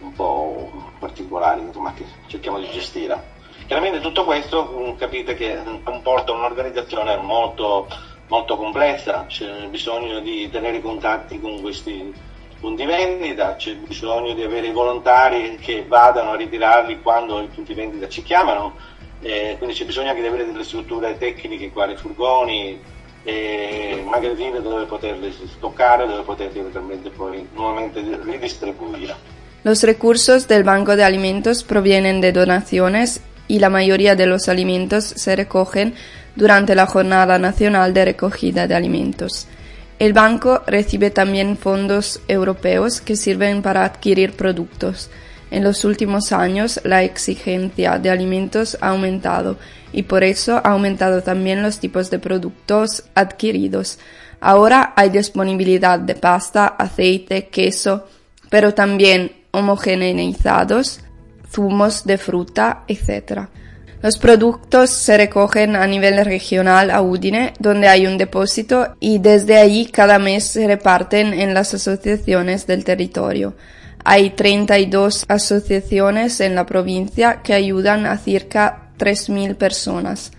un 0.00 0.12
po' 0.12 0.70
particolari 0.98 1.62
insomma, 1.62 1.94
che 1.94 2.04
cerchiamo 2.26 2.58
di 2.58 2.68
gestire. 2.70 3.36
Chiaramente 3.68 4.00
tutto 4.00 4.24
questo 4.24 4.64
mm, 4.64 4.96
capite 4.96 5.34
che 5.34 5.58
comporta 5.82 6.32
un'organizzazione 6.32 7.18
molto, 7.18 7.86
molto 8.28 8.56
complessa, 8.56 9.26
c'è 9.28 9.66
bisogno 9.68 10.20
di 10.20 10.48
tenere 10.50 10.80
contatti 10.80 11.38
con 11.38 11.60
questi 11.60 12.10
punti 12.58 12.86
vendita, 12.86 13.56
c'è 13.56 13.74
bisogno 13.74 14.32
di 14.32 14.42
avere 14.42 14.68
i 14.68 14.72
volontari 14.72 15.58
che 15.60 15.84
vadano 15.86 16.30
a 16.30 16.36
ritirarli 16.36 17.02
quando 17.02 17.42
i 17.42 17.48
punti 17.48 17.74
vendita 17.74 18.08
ci 18.08 18.22
chiamano, 18.22 18.74
eh, 19.20 19.56
quindi 19.58 19.76
c'è 19.76 19.84
bisogno 19.84 20.08
anche 20.08 20.22
di 20.22 20.28
avere 20.28 20.46
delle 20.46 20.64
strutture 20.64 21.18
tecniche 21.18 21.70
quali 21.70 21.94
furgoni, 21.94 22.80
eh, 23.22 24.02
magazzini 24.02 24.62
dove 24.62 24.86
poterli 24.86 25.30
stoccare, 25.30 26.06
dove 26.06 26.22
poterli 26.22 26.60
eventualmente 26.60 27.10
poi 27.10 27.46
nuovamente 27.52 28.00
ridistribuire. 28.22 29.36
Los 29.62 29.82
recursos 29.82 30.46
del 30.46 30.62
Banco 30.62 30.96
de 30.96 31.02
Alimentos 31.02 31.64
provienen 31.64 32.20
de 32.22 32.32
donaciones 32.32 33.20
y 33.48 33.58
la 33.58 33.70
mayoría 33.70 34.14
de 34.14 34.26
los 34.26 34.48
alimentos 34.48 35.04
se 35.04 35.34
recogen 35.34 35.94
durante 36.36 36.74
la 36.74 36.86
Jornada 36.86 37.38
Nacional 37.38 37.92
de 37.92 38.04
Recogida 38.04 38.68
de 38.68 38.74
Alimentos. 38.74 39.48
El 39.98 40.12
banco 40.12 40.62
recibe 40.66 41.10
también 41.10 41.56
fondos 41.56 42.20
europeos 42.28 43.00
que 43.00 43.16
sirven 43.16 43.62
para 43.62 43.84
adquirir 43.84 44.34
productos. 44.34 45.10
En 45.50 45.64
los 45.64 45.84
últimos 45.84 46.30
años 46.30 46.80
la 46.84 47.02
exigencia 47.02 47.98
de 47.98 48.10
alimentos 48.10 48.78
ha 48.80 48.90
aumentado 48.90 49.56
y 49.92 50.02
por 50.04 50.22
eso 50.22 50.58
ha 50.58 50.70
aumentado 50.70 51.22
también 51.22 51.62
los 51.62 51.80
tipos 51.80 52.10
de 52.10 52.18
productos 52.18 53.04
adquiridos. 53.14 53.98
Ahora 54.40 54.92
hay 54.94 55.08
disponibilidad 55.08 55.98
de 55.98 56.14
pasta, 56.14 56.66
aceite, 56.66 57.48
queso, 57.48 58.06
pero 58.50 58.74
también 58.74 59.32
homogeneizados, 59.50 61.00
zumos 61.50 62.04
de 62.04 62.18
fruta, 62.18 62.84
etc. 62.88 63.48
Los 64.00 64.16
productos 64.16 64.90
se 64.90 65.16
recogen 65.16 65.74
a 65.74 65.86
nivel 65.86 66.24
regional 66.24 66.90
a 66.90 67.02
Udine, 67.02 67.52
donde 67.58 67.88
hay 67.88 68.06
un 68.06 68.16
depósito, 68.16 68.94
y 69.00 69.18
desde 69.18 69.58
allí 69.58 69.86
cada 69.86 70.20
mes 70.20 70.44
se 70.44 70.66
reparten 70.68 71.34
en 71.34 71.52
las 71.52 71.74
asociaciones 71.74 72.66
del 72.66 72.84
territorio. 72.84 73.54
Hay 74.04 74.30
32 74.30 75.24
asociaciones 75.28 76.40
en 76.40 76.54
la 76.54 76.64
provincia 76.64 77.40
que 77.42 77.54
ayudan 77.54 78.06
a 78.06 78.16
cerca 78.18 78.90
3.000 78.98 79.56
personas. 79.56 80.30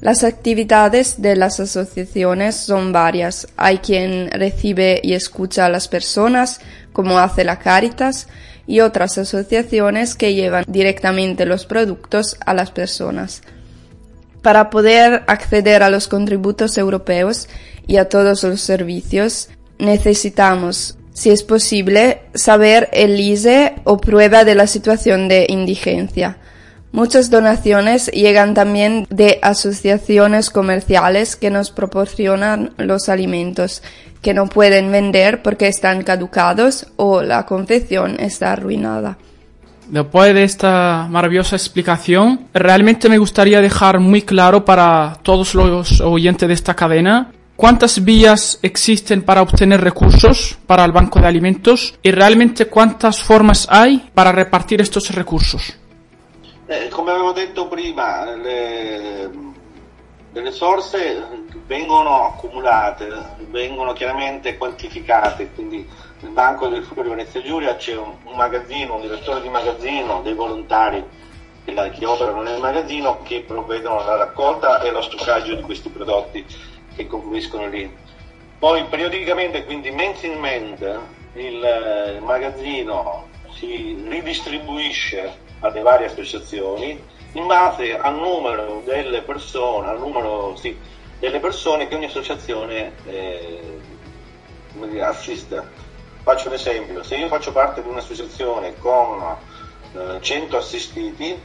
Las 0.00 0.24
actividades 0.24 1.22
de 1.22 1.36
las 1.36 1.58
asociaciones 1.60 2.56
son 2.56 2.92
varias. 2.92 3.48
Hay 3.56 3.78
quien 3.78 4.30
recibe 4.30 5.00
y 5.02 5.14
escucha 5.14 5.66
a 5.66 5.70
las 5.70 5.88
personas, 5.88 6.60
como 6.92 7.18
hace 7.18 7.44
la 7.44 7.58
Caritas, 7.58 8.28
y 8.66 8.80
otras 8.80 9.18
asociaciones 9.18 10.14
que 10.14 10.34
llevan 10.34 10.64
directamente 10.66 11.46
los 11.46 11.66
productos 11.66 12.36
a 12.44 12.54
las 12.54 12.70
personas. 12.70 13.42
Para 14.42 14.70
poder 14.70 15.24
acceder 15.26 15.82
a 15.82 15.90
los 15.90 16.08
contributos 16.08 16.78
europeos 16.78 17.48
y 17.86 17.96
a 17.96 18.08
todos 18.08 18.42
los 18.44 18.60
servicios, 18.60 19.48
necesitamos, 19.78 20.96
si 21.12 21.30
es 21.30 21.42
posible, 21.42 22.22
saber 22.34 22.88
el 22.92 23.18
ISE 23.18 23.74
o 23.84 23.98
prueba 23.98 24.44
de 24.44 24.54
la 24.54 24.66
situación 24.66 25.28
de 25.28 25.46
indigencia. 25.48 26.38
Muchas 26.92 27.30
donaciones 27.30 28.06
llegan 28.12 28.54
también 28.54 29.06
de 29.10 29.38
asociaciones 29.42 30.50
comerciales 30.50 31.36
que 31.36 31.50
nos 31.50 31.70
proporcionan 31.70 32.72
los 32.78 33.08
alimentos 33.08 33.82
que 34.22 34.34
no 34.34 34.46
pueden 34.46 34.90
vender 34.90 35.42
porque 35.42 35.68
están 35.68 36.02
caducados 36.02 36.86
o 36.96 37.22
la 37.22 37.46
confección 37.46 38.18
está 38.18 38.52
arruinada. 38.52 39.18
Después 39.88 40.34
de 40.34 40.42
esta 40.42 41.06
maravillosa 41.08 41.54
explicación, 41.54 42.48
realmente 42.52 43.08
me 43.08 43.18
gustaría 43.18 43.60
dejar 43.60 44.00
muy 44.00 44.22
claro 44.22 44.64
para 44.64 45.18
todos 45.22 45.54
los 45.54 46.00
oyentes 46.00 46.48
de 46.48 46.54
esta 46.54 46.74
cadena 46.74 47.30
cuántas 47.54 48.04
vías 48.04 48.58
existen 48.62 49.22
para 49.22 49.42
obtener 49.42 49.80
recursos 49.80 50.58
para 50.66 50.84
el 50.84 50.92
banco 50.92 51.20
de 51.20 51.28
alimentos 51.28 51.94
y 52.02 52.10
realmente 52.10 52.66
cuántas 52.66 53.22
formas 53.22 53.66
hay 53.70 54.10
para 54.12 54.32
repartir 54.32 54.80
estos 54.80 55.10
recursos. 55.10 55.74
Eh, 56.68 56.88
come 56.88 57.12
avevo 57.12 57.30
detto 57.30 57.68
prima, 57.68 58.34
le, 58.34 59.30
le 60.32 60.40
risorse 60.40 61.44
vengono 61.64 62.24
accumulate, 62.24 63.08
vengono 63.50 63.92
chiaramente 63.92 64.56
quantificate, 64.56 65.52
quindi 65.54 65.88
nel 66.20 66.32
Banco 66.32 66.66
del 66.66 66.82
Friuli 66.82 67.10
Venezia 67.10 67.40
Giulia 67.40 67.76
c'è 67.76 67.96
un, 67.96 68.16
un, 68.24 68.34
magazzino, 68.34 68.96
un 68.96 69.00
direttore 69.02 69.42
di 69.42 69.48
magazzino, 69.48 70.22
dei 70.22 70.34
volontari 70.34 71.04
che, 71.64 71.72
la, 71.72 71.88
che 71.88 72.04
operano 72.04 72.42
nel 72.42 72.58
magazzino 72.58 73.22
che 73.22 73.44
provvedono 73.46 74.00
alla 74.00 74.16
raccolta 74.16 74.80
e 74.80 74.88
allo 74.88 75.02
stoccaggio 75.02 75.54
di 75.54 75.62
questi 75.62 75.88
prodotti 75.88 76.44
che 76.96 77.06
confluiscono 77.06 77.68
lì. 77.68 77.88
Poi 78.58 78.84
periodicamente, 78.86 79.64
quindi 79.64 79.92
mensilmente, 79.92 80.98
il, 81.34 82.14
il 82.16 82.22
magazzino 82.22 83.28
si 83.52 84.04
ridistribuisce 84.08 85.44
alle 85.60 85.82
varie 85.82 86.06
associazioni 86.06 87.02
in 87.32 87.46
base 87.46 87.96
al 87.98 88.14
numero 88.14 88.82
delle 88.84 89.22
persone, 89.22 89.88
al 89.88 89.98
numero 89.98 90.56
sì, 90.56 90.76
delle 91.18 91.38
persone 91.38 91.86
che 91.86 91.94
ogni 91.94 92.06
associazione 92.06 92.92
eh, 93.04 93.80
assiste. 95.00 95.84
Faccio 96.22 96.48
un 96.48 96.54
esempio, 96.54 97.02
se 97.02 97.16
io 97.16 97.28
faccio 97.28 97.52
parte 97.52 97.82
di 97.82 97.88
un'associazione 97.88 98.76
con 98.78 99.36
eh, 99.92 100.18
100 100.20 100.56
assistiti, 100.56 101.40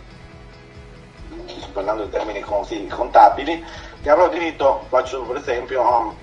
parlando 1.74 2.04
in 2.04 2.10
termini 2.10 2.40
contabili, 2.40 3.64
che 4.02 4.10
avrò 4.10 4.30
diritto, 4.30 4.86
faccio 4.90 5.22
per 5.24 5.38
esempio, 5.38 5.84
a 5.84 6.14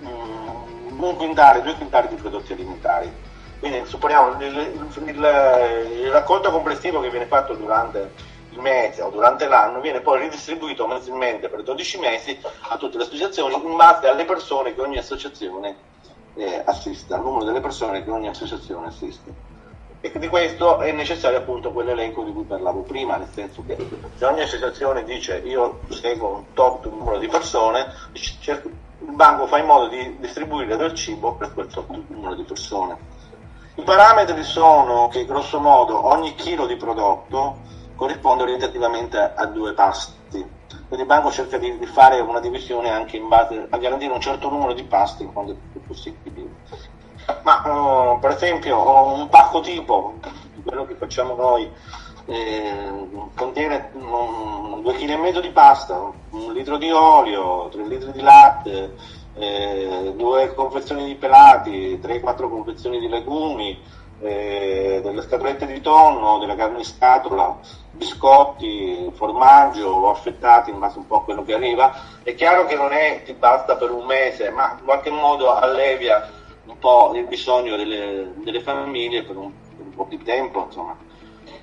um, 0.00 0.96
un 0.98 1.16
quintale, 1.16 1.62
due 1.62 1.74
quintali 1.74 2.08
di 2.08 2.16
prodotti 2.16 2.52
alimentari 2.52 3.28
quindi 3.60 3.84
supponiamo 3.84 4.42
il, 4.42 4.56
il, 5.04 5.06
il, 5.06 6.10
raccolto 6.10 6.50
complessivo 6.50 7.00
che 7.00 7.10
viene 7.10 7.26
fatto 7.26 7.54
durante 7.54 8.10
il 8.50 8.58
mese 8.58 9.02
o 9.02 9.10
durante 9.10 9.46
l'anno 9.46 9.80
viene 9.80 10.00
poi 10.00 10.20
ridistribuito 10.20 10.86
mensilmente 10.86 11.48
per 11.48 11.62
12 11.62 11.98
mesi 11.98 12.40
a 12.68 12.76
tutte 12.78 12.96
le 12.96 13.04
associazioni 13.04 13.54
in 13.54 13.76
base 13.76 14.08
alle 14.08 14.24
persone 14.24 14.74
che 14.74 14.80
ogni 14.80 14.96
associazione 14.96 15.76
eh, 16.34 16.62
assiste, 16.64 17.12
al 17.12 17.22
numero 17.22 17.44
delle 17.44 17.60
persone 17.60 18.02
che 18.02 18.10
ogni 18.10 18.28
associazione 18.28 18.86
assiste. 18.86 19.48
E 20.02 20.18
di 20.18 20.28
questo 20.28 20.80
è 20.80 20.92
necessario 20.92 21.36
appunto 21.36 21.72
quell'elenco 21.72 22.22
di 22.22 22.32
cui 22.32 22.44
parlavo 22.44 22.80
prima, 22.80 23.16
nel 23.16 23.28
senso 23.30 23.62
che 23.66 23.76
se 24.14 24.24
ogni 24.24 24.40
associazione 24.40 25.04
dice 25.04 25.42
io 25.44 25.80
seguo 25.90 26.36
un 26.36 26.44
tot 26.54 26.88
numero 26.88 27.18
di 27.18 27.28
persone, 27.28 27.86
il 28.12 29.12
banco 29.12 29.46
fa 29.46 29.58
in 29.58 29.66
modo 29.66 29.88
di 29.88 30.16
distribuire 30.18 30.78
del 30.78 30.94
cibo 30.94 31.34
per 31.34 31.52
quel 31.52 31.68
numero 32.08 32.34
di 32.34 32.44
persone. 32.44 33.19
I 33.74 33.82
parametri 33.82 34.42
sono 34.42 35.08
che 35.08 35.24
grosso 35.24 35.60
modo 35.60 36.06
ogni 36.06 36.34
chilo 36.34 36.66
di 36.66 36.76
prodotto 36.76 37.58
corrisponde 37.94 38.42
orientativamente 38.42 39.18
a 39.34 39.46
due 39.46 39.72
pasti. 39.74 40.18
Quindi 40.68 41.00
il 41.00 41.06
banco 41.06 41.30
cerca 41.30 41.56
di, 41.58 41.78
di 41.78 41.86
fare 41.86 42.20
una 42.20 42.40
divisione 42.40 42.90
anche 42.90 43.16
in 43.16 43.28
base 43.28 43.66
a 43.68 43.76
garantire 43.78 44.12
un 44.12 44.20
certo 44.20 44.48
numero 44.48 44.72
di 44.72 44.82
pasti 44.84 45.24
quando 45.26 45.52
è 45.52 45.56
più 45.72 45.82
possibile. 45.86 46.48
Ma 47.42 47.62
uh, 47.64 48.18
per 48.18 48.32
esempio 48.32 49.12
un 49.14 49.28
pacco 49.28 49.60
tipo, 49.60 50.14
quello 50.64 50.84
che 50.86 50.94
facciamo 50.94 51.34
noi, 51.34 51.70
eh, 52.26 53.08
contiene 53.34 53.90
um, 53.92 54.82
2,5 54.82 55.32
kg 55.32 55.40
di 55.40 55.50
pasta, 55.50 56.10
un 56.30 56.52
litro 56.52 56.76
di 56.76 56.90
olio, 56.90 57.68
3 57.68 57.86
litri 57.86 58.12
di 58.12 58.20
latte, 58.20 58.94
eh, 59.34 60.12
due 60.16 60.54
confezioni 60.54 61.06
di 61.06 61.14
pelati, 61.14 61.98
3-4 62.02 62.48
confezioni 62.48 62.98
di 62.98 63.08
legumi, 63.08 63.78
eh, 64.20 65.00
delle 65.02 65.22
scatolette 65.22 65.66
di 65.66 65.80
tonno, 65.80 66.38
della 66.38 66.54
carne 66.54 66.78
in 66.78 66.84
scatola, 66.84 67.58
biscotti, 67.92 69.10
formaggio 69.14 70.10
affettati 70.10 70.70
in 70.70 70.78
base 70.78 70.98
un 70.98 71.06
po' 71.06 71.16
a 71.16 71.24
quello 71.24 71.44
che 71.44 71.54
arriva. 71.54 71.94
È 72.22 72.34
chiaro 72.34 72.66
che 72.66 72.76
non 72.76 72.92
è 72.92 73.22
ti 73.24 73.32
basta 73.32 73.76
per 73.76 73.90
un 73.90 74.04
mese, 74.04 74.50
ma 74.50 74.76
in 74.78 74.84
qualche 74.84 75.10
modo 75.10 75.54
allevia 75.54 76.28
un 76.66 76.78
po' 76.78 77.12
il 77.14 77.24
bisogno 77.24 77.76
delle, 77.76 78.32
delle 78.36 78.60
famiglie 78.60 79.22
per 79.22 79.36
un, 79.36 79.50
per 79.76 79.86
un 79.86 79.94
po' 79.94 80.06
di 80.08 80.22
tempo, 80.22 80.64
insomma 80.66 80.96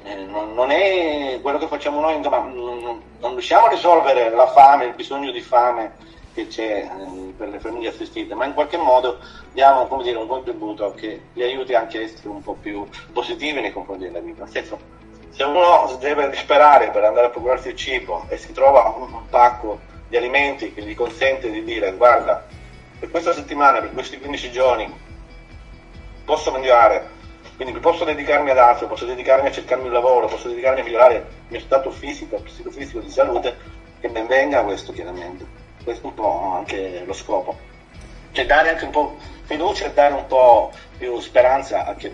eh, 0.08 0.16
non, 0.16 0.72
è 0.72 1.40
quello 1.42 1.58
che 1.58 1.68
facciamo 1.68 2.00
noi, 2.00 2.16
insomma, 2.16 2.40
non, 2.40 3.02
riusciamo 3.20 3.66
a 3.66 3.70
risolvere 3.70 4.30
la 4.30 4.48
fame, 4.48 4.86
il 4.86 4.94
bisogno 4.94 5.32
di 5.32 5.42
fame 5.42 5.96
che 6.38 6.48
c'è 6.48 6.84
eh, 6.84 7.34
per 7.36 7.50
le 7.50 7.60
famiglie 7.60 7.90
assistite, 7.90 8.36
ma 8.36 8.46
in 8.46 8.54
qualche 8.54 8.78
modo 8.78 9.18
diamo 9.52 9.88
dire, 10.04 10.18
un 10.18 10.28
contributo 10.28 10.94
che 10.94 11.22
li 11.34 11.42
aiuti 11.42 11.74
anche 11.74 11.98
a 11.98 12.02
essere 12.02 12.30
un 12.30 12.44
po' 12.44 12.54
più 12.54 12.88
positivi 13.12 13.60
nei 13.60 13.74
confronti 13.74 14.04
della 14.04 14.20
vita. 14.20 14.46
Senso, 14.46 14.78
se 15.30 15.44
uno 15.44 15.98
deve 16.00 16.30
disperare 16.30 16.92
per 16.92 17.04
andare 17.04 17.28
a 17.28 17.30
procurarsi 17.30 17.70
il 17.70 17.76
cibo 17.76 18.26
e 18.30 18.38
si 18.38 18.52
trova 18.54 18.94
un 18.96 19.28
pacco 19.30 19.80
di 20.08 20.16
alimenti 20.16 20.74
che 20.74 20.84
gli 20.84 20.94
consente 20.94 21.50
di 21.50 21.64
dire 21.64 21.94
guarda, 21.94 22.46
per 23.00 23.10
questa 23.10 23.34
settimana, 23.34 23.80
per 23.80 23.92
questi 23.94 24.20
15 24.20 24.52
giorni, 24.52 24.94
posso 26.24 26.52
mangiare 26.52 27.16
quindi 27.56 27.80
posso 27.80 28.04
dedicarmi 28.04 28.52
ad 28.52 28.60
altro, 28.60 28.86
posso 28.86 29.06
dedicarmi 29.06 29.48
a 29.48 29.52
cercarmi 29.52 29.88
un 29.88 29.94
lavoro, 29.94 30.28
posso 30.28 30.48
dedicarmi 30.48 30.82
a 30.82 30.84
migliorare 30.84 31.16
il 31.16 31.24
mio 31.48 31.60
stato 31.60 31.90
fisico, 31.90 32.40
psicofisico 32.40 33.00
di 33.00 33.10
salute, 33.10 33.58
che 34.00 34.10
ben 34.10 34.28
venga 34.28 34.62
questo 34.62 34.94
chiaramente. 34.94 35.67
Questo 35.88 36.08
un 36.08 36.16
po' 36.16 36.54
anche 36.58 37.04
lo 37.06 37.14
scopo. 37.14 37.56
Cioè 38.34 38.46
dare 38.46 38.72
anche 38.72 38.84
un 38.84 38.92
po' 38.92 39.16
fiducia 39.46 39.86
e 39.86 40.12
un 40.12 40.26
po' 40.28 40.70
più 40.98 41.18
speranza 41.22 41.86
a 41.86 41.96
chi 41.96 42.08
ha. 42.08 42.12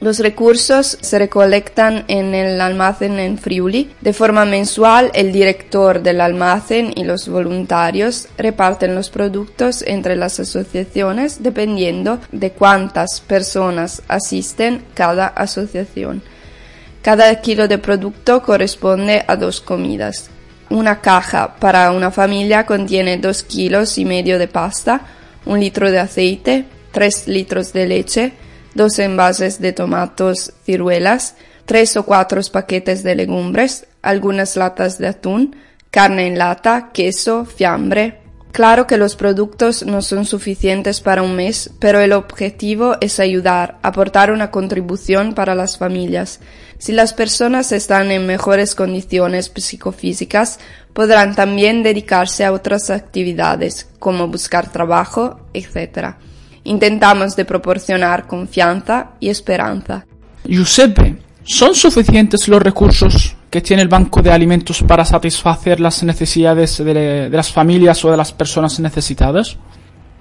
Los 0.00 0.18
recursos 0.18 0.98
se 1.00 1.18
recolectan 1.18 2.06
en 2.08 2.34
el 2.34 2.60
almacén 2.60 3.20
en 3.20 3.38
Friuli. 3.38 3.94
De 4.00 4.12
forma 4.12 4.44
mensual, 4.44 5.12
el 5.14 5.30
director 5.30 6.02
del 6.02 6.20
almacén 6.20 6.92
y 6.96 7.04
los 7.04 7.28
voluntarios 7.28 8.26
reparten 8.36 8.96
los 8.96 9.10
productos 9.10 9.82
entre 9.82 10.16
las 10.16 10.40
asociaciones 10.40 11.44
dependiendo 11.44 12.18
de 12.32 12.50
cuántas 12.50 13.20
personas 13.20 14.02
asisten 14.08 14.84
cada 14.94 15.28
asociación. 15.28 16.20
Cada 17.00 17.32
kilo 17.40 17.68
de 17.68 17.78
producto 17.78 18.42
corresponde 18.42 19.24
a 19.28 19.36
dos 19.36 19.60
comidas. 19.60 20.30
Una 20.70 21.00
caja 21.00 21.56
para 21.56 21.90
una 21.90 22.12
familia 22.12 22.64
contiene 22.64 23.18
dos 23.18 23.42
kilos 23.42 23.98
y 23.98 24.04
medio 24.04 24.38
de 24.38 24.46
pasta, 24.46 25.00
un 25.44 25.58
litro 25.58 25.90
de 25.90 25.98
aceite, 25.98 26.64
tres 26.92 27.26
litros 27.26 27.72
de 27.72 27.86
leche, 27.86 28.32
dos 28.74 29.00
envases 29.00 29.60
de 29.60 29.72
tomatos 29.72 30.52
ciruelas, 30.64 31.34
tres 31.66 31.96
o 31.96 32.04
cuatro 32.04 32.40
paquetes 32.52 33.02
de 33.02 33.16
legumbres, 33.16 33.88
algunas 34.00 34.54
latas 34.54 34.98
de 34.98 35.08
atún, 35.08 35.56
carne 35.90 36.28
en 36.28 36.38
lata, 36.38 36.90
queso, 36.92 37.44
fiambre. 37.44 38.20
Claro 38.52 38.86
que 38.86 38.96
los 38.96 39.16
productos 39.16 39.84
no 39.84 40.02
son 40.02 40.24
suficientes 40.24 41.00
para 41.00 41.22
un 41.22 41.36
mes, 41.36 41.70
pero 41.78 42.00
el 42.00 42.12
objetivo 42.12 42.96
es 43.00 43.18
ayudar, 43.18 43.78
aportar 43.82 44.32
una 44.32 44.50
contribución 44.50 45.34
para 45.34 45.54
las 45.54 45.78
familias. 45.78 46.40
Si 46.80 46.92
las 46.92 47.12
personas 47.12 47.72
están 47.72 48.10
en 48.10 48.26
mejores 48.26 48.74
condiciones 48.74 49.52
psicofísicas, 49.54 50.58
podrán 50.94 51.34
también 51.34 51.82
dedicarse 51.82 52.42
a 52.42 52.52
otras 52.52 52.88
actividades, 52.88 53.90
como 53.98 54.28
buscar 54.28 54.72
trabajo, 54.72 55.40
etc. 55.52 56.14
Intentamos 56.64 57.36
de 57.36 57.44
proporcionar 57.44 58.26
confianza 58.26 59.10
y 59.20 59.28
esperanza. 59.28 60.06
Giuseppe, 60.44 61.18
¿son 61.44 61.74
suficientes 61.74 62.48
los 62.48 62.62
recursos 62.62 63.36
que 63.50 63.60
tiene 63.60 63.82
el 63.82 63.88
Banco 63.88 64.22
de 64.22 64.32
Alimentos 64.32 64.82
para 64.82 65.04
satisfacer 65.04 65.80
las 65.80 66.02
necesidades 66.02 66.78
de, 66.78 67.28
de 67.28 67.36
las 67.36 67.52
familias 67.52 68.02
o 68.06 68.10
de 68.10 68.16
las 68.16 68.32
personas 68.32 68.80
necesitadas? 68.80 69.58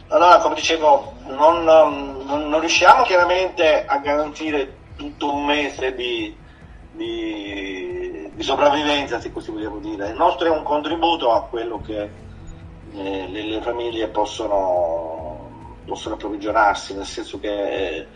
Allora, 0.10 0.40
come 0.40 0.56
dicevo, 0.56 1.14
non, 1.26 1.64
non, 1.64 2.50
non, 2.50 2.60
riusciamo 2.60 3.04
chiaramente 3.04 3.86
a 3.88 4.00
garantire 4.00 4.74
tutto 4.98 5.34
un 5.34 5.46
mese 5.46 5.96
di, 5.96 6.36
di, 7.00 8.30
di, 8.34 8.44
sopravvivenza, 8.44 9.20
se 9.20 9.32
così 9.32 9.52
vogliamo 9.52 9.80
dire. 9.80 10.10
Il 10.10 10.18
nostro 10.18 10.48
è 10.48 10.50
un 10.50 10.64
contributo 10.64 11.32
a 11.32 11.44
quello 11.44 11.80
che 11.82 12.02
eh, 12.02 13.28
le, 13.28 13.42
le 13.44 13.62
famiglie 13.62 14.08
possono 14.10 15.48
possono 15.86 16.16
approvvigionarsi, 16.16 16.94
nel 16.94 17.06
senso 17.06 17.40
che 17.40 17.48
eh, 17.50 18.08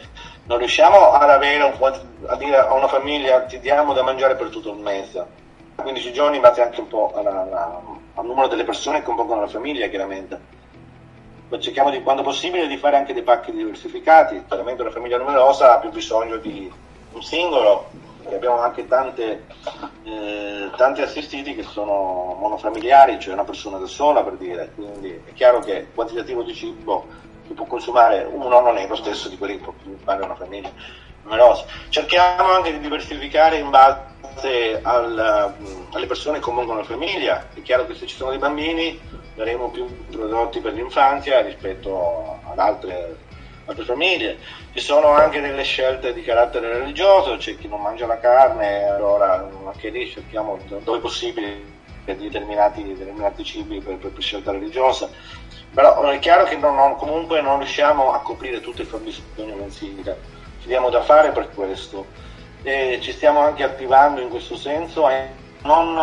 non 0.46 0.60
riusciamo 0.60 1.10
ad 1.10 1.28
avere 1.28 1.64
un, 1.64 2.02
a 2.28 2.36
dire 2.36 2.58
a 2.58 2.74
una 2.76 2.88
famiglia 2.88 3.46
ti 3.46 3.60
diamo 3.60 3.94
da 3.94 4.04
mangiare 4.04 4.36
per 4.36 4.50
tutto 4.50 4.72
il 4.72 4.80
mese. 4.80 5.42
15 5.76 6.14
giorni 6.14 6.40
base 6.40 6.62
anche 6.62 6.82
un 6.82 6.88
po' 6.88 7.12
alla, 7.16 7.42
alla, 7.42 7.82
al 8.14 8.26
numero 8.26 8.48
delle 8.48 8.64
persone 8.64 9.00
che 9.00 9.06
compongono 9.06 9.42
la 9.42 9.48
famiglia, 9.48 9.88
chiaramente. 9.88 10.40
Ma 11.50 11.60
cerchiamo 11.60 11.90
di, 11.90 12.04
quando 12.04 12.22
possibile 12.22 12.68
di 12.68 12.78
fare 12.78 12.96
anche 12.96 13.14
dei 13.14 13.24
pacchi 13.24 13.52
diversificati. 13.52 14.44
Chiaramente 14.46 14.84
una 14.84 14.92
famiglia 14.92 15.18
numerosa 15.18 15.74
ha 15.74 15.80
più 15.80 15.90
bisogno 15.90 16.38
di 16.38 16.72
un 17.12 17.24
singolo, 17.24 17.90
perché 18.24 18.36
abbiamo 18.36 18.60
anche 18.60 18.88
tante, 18.88 19.46
eh, 20.04 20.70
tanti 20.76 21.02
assistiti 21.02 21.54
che 21.54 21.64
sono 21.64 22.36
monofamiliari, 22.40 23.20
cioè 23.20 23.34
una 23.34 23.44
persona 23.44 23.78
da 23.78 23.86
sola 23.86 24.24
per 24.24 24.34
dire. 24.34 24.72
Quindi 24.74 25.22
è 25.26 25.34
chiaro 25.34 25.60
che 25.60 25.74
il 25.74 25.88
quantitativo 25.94 26.42
di 26.42 26.56
cibo 26.56 27.06
che 27.46 27.54
può 27.54 27.66
consumare 27.66 28.24
uno 28.24 28.62
non 28.62 28.78
è 28.78 28.88
lo 28.88 28.96
stesso 28.96 29.28
di 29.28 29.38
quelli 29.38 29.58
che 29.58 29.64
può 29.64 29.74
consumare 29.84 30.24
una 30.24 30.36
famiglia 30.36 30.72
numerosa. 31.24 31.66
Cerchiamo 31.90 32.52
anche 32.54 32.72
di 32.72 32.80
diversificare 32.80 33.58
in 33.58 33.70
base 33.70 34.80
al, 34.82 35.54
alle 35.92 36.08
persone 36.08 36.38
che 36.38 36.44
compongono 36.44 36.80
la 36.80 36.86
famiglia. 36.86 37.48
È 37.54 37.62
chiaro 37.62 37.86
che 37.86 37.96
se 37.96 38.08
ci 38.08 38.16
sono 38.16 38.32
dei 38.32 38.40
bambini 38.40 39.00
daremo 39.36 39.70
più 39.70 39.86
prodotti 40.10 40.60
per 40.60 40.74
l'infanzia 40.74 41.42
rispetto 41.42 42.40
ad 42.50 42.60
altre, 42.60 43.18
altre 43.66 43.86
famiglie. 43.86 44.38
Ci 44.74 44.80
sono 44.80 45.10
anche 45.10 45.42
delle 45.42 45.64
scelte 45.64 46.14
di 46.14 46.22
carattere 46.22 46.80
religioso, 46.80 47.38
c'è 47.38 47.58
chi 47.58 47.68
non 47.68 47.82
mangia 47.82 48.06
la 48.06 48.20
carne, 48.20 48.86
allora 48.86 49.50
anche 49.66 49.90
lì 49.90 50.10
cerchiamo 50.10 50.60
dove 50.68 51.00
possibile 51.00 51.72
determinati, 52.06 52.84
determinati 52.84 53.44
cibi 53.44 53.80
per, 53.80 53.96
per, 53.96 54.12
scelta 54.18 54.52
religiosa 54.52 55.10
però 55.74 56.02
è 56.10 56.20
chiaro 56.20 56.44
che 56.44 56.58
non, 56.58 56.76
non, 56.76 56.96
comunque 56.98 57.42
non 57.42 57.58
riusciamo 57.58 58.12
a 58.12 58.20
coprire 58.20 58.60
tutto 58.62 58.82
il 58.82 58.88
fabbisogno 58.88 59.56
mensile, 59.56 60.20
ci 60.62 60.68
diamo 60.68 60.90
da 60.90 61.02
fare 61.02 61.32
per 61.32 61.50
questo 61.50 62.06
e 62.62 63.00
ci 63.02 63.12
stiamo 63.12 63.40
anche 63.40 63.64
attivando 63.64 64.22
in 64.22 64.30
questo 64.30 64.56
senso 64.56 65.08
non, 65.64 65.94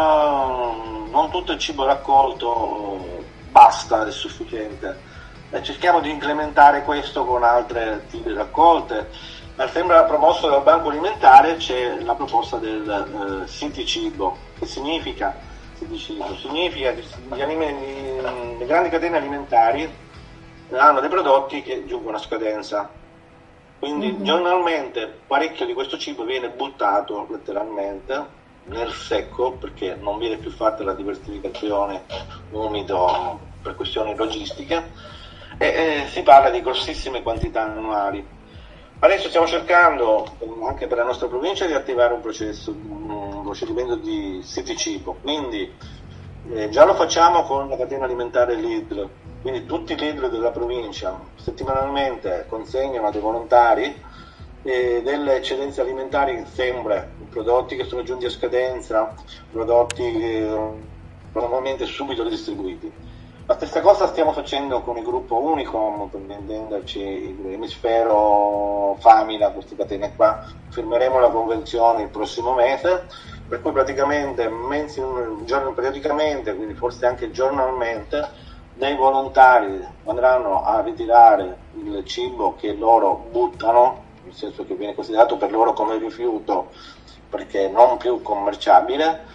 non 1.11 1.31
tutto 1.31 1.53
il 1.53 1.59
cibo 1.59 1.85
raccolto 1.85 3.25
basta, 3.51 4.07
è 4.07 4.11
sufficiente. 4.11 5.09
Cerchiamo 5.63 6.01
di 6.01 6.11
implementare 6.11 6.83
questo 6.85 7.25
con 7.25 7.43
altre 7.43 8.05
tipi 8.09 8.29
di 8.29 8.35
raccolte. 8.35 9.09
Ma 9.57 9.69
sembra 9.69 10.05
promosso 10.05 10.49
dal 10.49 10.63
Banco 10.63 10.89
Alimentare 10.89 11.57
c'è 11.57 12.01
la 12.01 12.15
proposta 12.15 12.57
del 12.57 13.43
eh, 13.45 13.49
City 13.49 13.85
Cibo, 13.85 14.37
che 14.59 14.65
significa 14.65 15.49
cibo. 15.97 16.37
Significa 16.37 16.93
che 16.93 17.05
le 17.29 18.67
grandi 18.67 18.89
catene 18.89 19.17
alimentari 19.17 19.91
hanno 20.73 21.01
dei 21.01 21.09
prodotti 21.09 21.63
che 21.63 21.85
giungono 21.87 22.17
a 22.17 22.21
scadenza. 22.21 22.89
Quindi 23.79 24.13
mm-hmm. 24.13 24.25
giornalmente 24.25 25.21
parecchio 25.27 25.67
di 25.67 25.73
questo 25.73 25.97
cibo 25.97 26.25
viene 26.25 26.51
buttato 26.51 27.27
letteralmente 27.31 28.39
nel 28.65 28.93
secco 28.93 29.53
perché 29.53 29.97
non 29.99 30.19
viene 30.19 30.37
più 30.37 30.51
fatta 30.51 30.85
la 30.85 30.93
diversificazione 30.93 32.05
umido 32.51 33.41
per 33.63 33.75
questioni 33.75 34.15
logistiche 34.15 35.19
e, 35.63 35.67
e 35.67 36.07
si 36.09 36.23
parla 36.23 36.49
di 36.49 36.63
grossissime 36.63 37.23
quantità 37.23 37.61
annuali. 37.63 38.27
Adesso 39.01 39.29
stiamo 39.29 39.47
cercando, 39.47 40.37
anche 40.67 40.87
per 40.87 40.97
la 40.97 41.05
nostra 41.05 41.27
provincia, 41.27 41.67
di 41.67 41.75
attivare 41.75 42.15
un 42.15 42.21
processo, 42.21 42.71
un 42.71 43.43
procedimento 43.43 43.97
di 43.97 44.41
siti 44.43 44.75
cibo, 44.75 45.19
quindi 45.21 45.71
eh, 46.51 46.71
già 46.71 46.87
lo 46.87 46.95
facciamo 46.95 47.43
con 47.43 47.69
la 47.69 47.77
catena 47.77 48.07
alimentare 48.07 48.55
Lidl, 48.55 49.09
quindi 49.43 49.67
tutti 49.67 49.93
i 49.93 49.99
leader 49.99 50.31
della 50.31 50.51
provincia 50.51 51.19
settimanalmente 51.37 52.47
consegnano 52.49 53.09
a 53.09 53.11
dei 53.11 53.21
volontari 53.21 53.95
eh, 54.63 55.03
delle 55.03 55.37
eccedenze 55.37 55.83
alimentari 55.83 56.43
sempre, 56.47 57.11
prodotti 57.29 57.77
che 57.77 57.85
sono 57.85 58.03
giunti 58.03 58.25
a 58.27 58.31
scadenza, 58.31 59.15
prodotti 59.51 60.11
che 60.11 60.49
normalmente 61.33 61.85
subito 61.85 62.23
ridistribuiti. 62.23 63.10
La 63.51 63.57
stessa 63.57 63.81
cosa 63.81 64.07
stiamo 64.07 64.31
facendo 64.31 64.81
con 64.81 64.97
il 64.97 65.03
gruppo 65.03 65.43
Unicom, 65.43 66.09
per 66.09 66.21
intenderci 66.21 67.43
l'emisfero 67.43 68.97
Famila, 69.01 69.51
queste 69.51 69.75
catene 69.75 70.15
qua, 70.15 70.41
firmeremo 70.69 71.19
la 71.19 71.31
convenzione 71.31 72.03
il 72.03 72.11
prossimo 72.11 72.55
mese, 72.55 73.09
per 73.49 73.61
cui 73.61 73.73
praticamente 73.73 74.49
periodicamente, 75.75 76.55
quindi 76.55 76.75
forse 76.75 77.07
anche 77.07 77.33
giornalmente, 77.33 78.31
dei 78.73 78.95
volontari 78.95 79.85
andranno 80.05 80.63
a 80.63 80.81
ritirare 80.81 81.59
il 81.73 82.05
cibo 82.05 82.55
che 82.55 82.75
loro 82.75 83.27
buttano 83.33 84.05
nel 84.23 84.33
senso 84.33 84.65
che 84.65 84.77
viene 84.77 84.95
considerato 84.95 85.37
per 85.37 85.51
loro 85.51 85.73
come 85.73 85.99
rifiuto 85.99 86.71
perché 87.29 87.67
non 87.67 87.97
più 87.97 88.23
commerciabile 88.23 89.27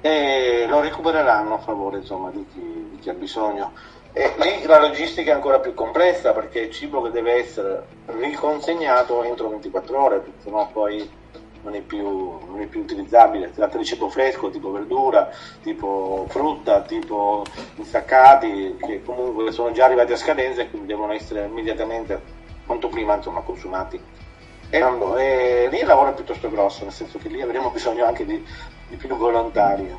e 0.00 0.66
lo 0.68 0.80
recupereranno 0.80 1.54
a 1.54 1.58
favore 1.58 1.96
insomma, 1.96 2.30
di, 2.30 2.46
chi, 2.52 2.83
chi 3.04 3.10
ha 3.10 3.14
bisogno. 3.14 3.72
E 4.12 4.32
lì 4.38 4.62
la 4.64 4.80
logistica 4.80 5.32
è 5.32 5.34
ancora 5.34 5.58
più 5.58 5.74
complessa 5.74 6.32
perché 6.32 6.62
è 6.62 6.68
cibo 6.68 7.02
che 7.02 7.10
deve 7.10 7.32
essere 7.32 7.86
riconsegnato 8.06 9.22
entro 9.24 9.48
24 9.48 10.02
ore, 10.02 10.18
perché 10.20 10.38
sennò 10.42 10.68
poi 10.72 11.10
non 11.62 11.74
è, 11.74 11.80
più, 11.80 12.02
non 12.02 12.60
è 12.60 12.66
più, 12.66 12.80
utilizzabile. 12.80 13.48
Si 13.48 13.54
tratta 13.54 13.76
di 13.76 13.84
cibo 13.84 14.08
fresco, 14.08 14.50
tipo 14.50 14.70
verdura, 14.70 15.30
tipo 15.62 16.26
frutta, 16.28 16.82
tipo 16.82 17.44
insaccati, 17.76 18.76
che 18.78 19.02
comunque 19.02 19.50
sono 19.52 19.72
già 19.72 19.84
arrivati 19.84 20.12
a 20.12 20.16
scadenza 20.16 20.62
e 20.62 20.70
quindi 20.70 20.88
devono 20.88 21.12
essere 21.12 21.44
immediatamente, 21.44 22.20
quanto 22.64 22.88
prima, 22.88 23.16
insomma, 23.16 23.40
consumati. 23.40 24.00
E, 24.70 24.78
e 24.78 25.68
lì 25.70 25.78
il 25.80 25.86
lavoro 25.86 26.10
è 26.10 26.14
piuttosto 26.14 26.48
grosso, 26.48 26.84
nel 26.84 26.92
senso 26.92 27.18
che 27.18 27.28
lì 27.28 27.42
avremo 27.42 27.70
bisogno 27.70 28.04
anche 28.04 28.24
di, 28.24 28.42
di 28.88 28.96
più 28.96 29.08
volontari, 29.16 29.92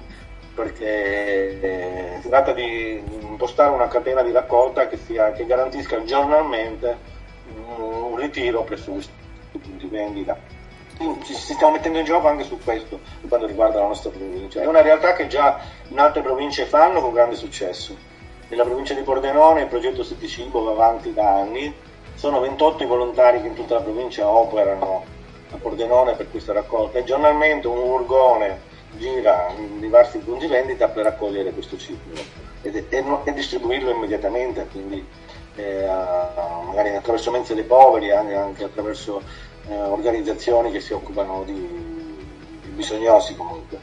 perché 0.55 1.59
eh, 1.61 2.19
si 2.21 2.29
tratta 2.29 2.53
di 2.53 3.03
impostare 3.19 3.73
una 3.73 3.89
catena 3.89 4.23
di 4.23 4.31
raccolta 4.31 4.87
che, 4.87 4.97
sia, 4.97 5.33
che 5.33 5.45
garantisca 5.45 6.03
giornalmente 6.05 6.97
un, 7.67 8.15
ritiro 8.15 8.63
presso 8.63 8.91
questi 8.91 9.11
punti 9.51 9.85
vendita. 9.87 10.37
Ci 10.97 11.33
stiamo 11.33 11.73
mettendo 11.73 11.99
in 11.99 12.05
gioco 12.05 12.29
anche 12.29 12.45
su 12.45 12.57
questo 12.63 13.01
per 13.19 13.27
quanto 13.27 13.45
riguarda 13.45 13.79
la 13.79 13.87
nostra 13.87 14.09
provincia. 14.09 14.61
È 14.61 14.65
una 14.65 14.81
realtà 14.81 15.13
che 15.13 15.27
già 15.27 15.59
in 15.89 15.99
altre 15.99 16.21
province 16.21 16.65
fanno 16.65 17.01
con 17.01 17.11
grande 17.11 17.35
successo. 17.35 17.95
Nella 18.47 18.63
provincia 18.63 18.93
di 18.93 19.01
Pordenone 19.01 19.61
il 19.61 19.67
progetto 19.67 20.03
Siti 20.03 20.27
Cibo 20.27 20.63
va 20.63 20.71
avanti 20.71 21.13
da 21.13 21.35
anni 21.35 21.73
sono 22.15 22.39
28 22.39 22.83
i 22.83 22.87
volontari 22.87 23.41
che 23.41 23.47
in 23.47 23.55
tutta 23.55 23.73
la 23.73 23.81
provincia 23.81 24.25
operano 24.27 25.03
a 25.51 25.57
Pordenone 25.57 26.13
per 26.13 26.31
questa 26.31 26.53
raccolta 26.53 26.97
e 26.97 27.03
giornalmente 27.03 27.67
un 27.67 27.77
urgone 27.77 28.73
gira 28.97 29.51
in 29.58 29.79
diversi 29.79 30.17
punti 30.19 30.47
vendita 30.47 30.88
per 30.89 31.03
raccogliere 31.03 31.51
questo 31.51 31.77
cibo 31.77 32.13
e, 32.62 32.86
e, 32.89 33.03
e 33.23 33.34
distribuirlo 33.34 33.91
immediatamente, 33.91 34.67
quindi 34.71 35.05
eh, 35.55 35.86
magari 36.65 36.95
attraverso 36.95 37.31
mense 37.31 37.55
dei 37.55 37.63
poveri, 37.63 38.12
anche, 38.12 38.36
anche 38.36 38.63
attraverso 38.63 39.21
eh, 39.67 39.75
organizzazioni 39.75 40.71
che 40.71 40.79
si 40.79 40.93
occupano 40.93 41.43
di, 41.43 41.53
di 41.53 42.69
bisognosi 42.69 43.36
comunque. 43.36 43.79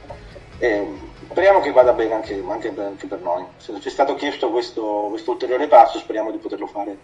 E 0.59 0.87
speriamo 1.31 1.61
che 1.61 1.73
vada 1.73 1.93
bene 1.93 2.15
anche, 2.15 2.43
anche, 2.47 2.71
per, 2.71 2.85
anche 2.85 3.07
per 3.07 3.21
noi. 3.21 3.45
Se 3.57 3.79
ci 3.81 3.89
è 3.89 3.91
stato 3.91 4.15
chiesto 4.15 4.51
questo, 4.51 5.07
questo 5.11 5.33
ulteriore 5.33 5.67
passo, 5.67 5.99
speriamo 5.99 6.31
di 6.31 6.39
poterlo 6.39 6.67
fare 6.67 6.97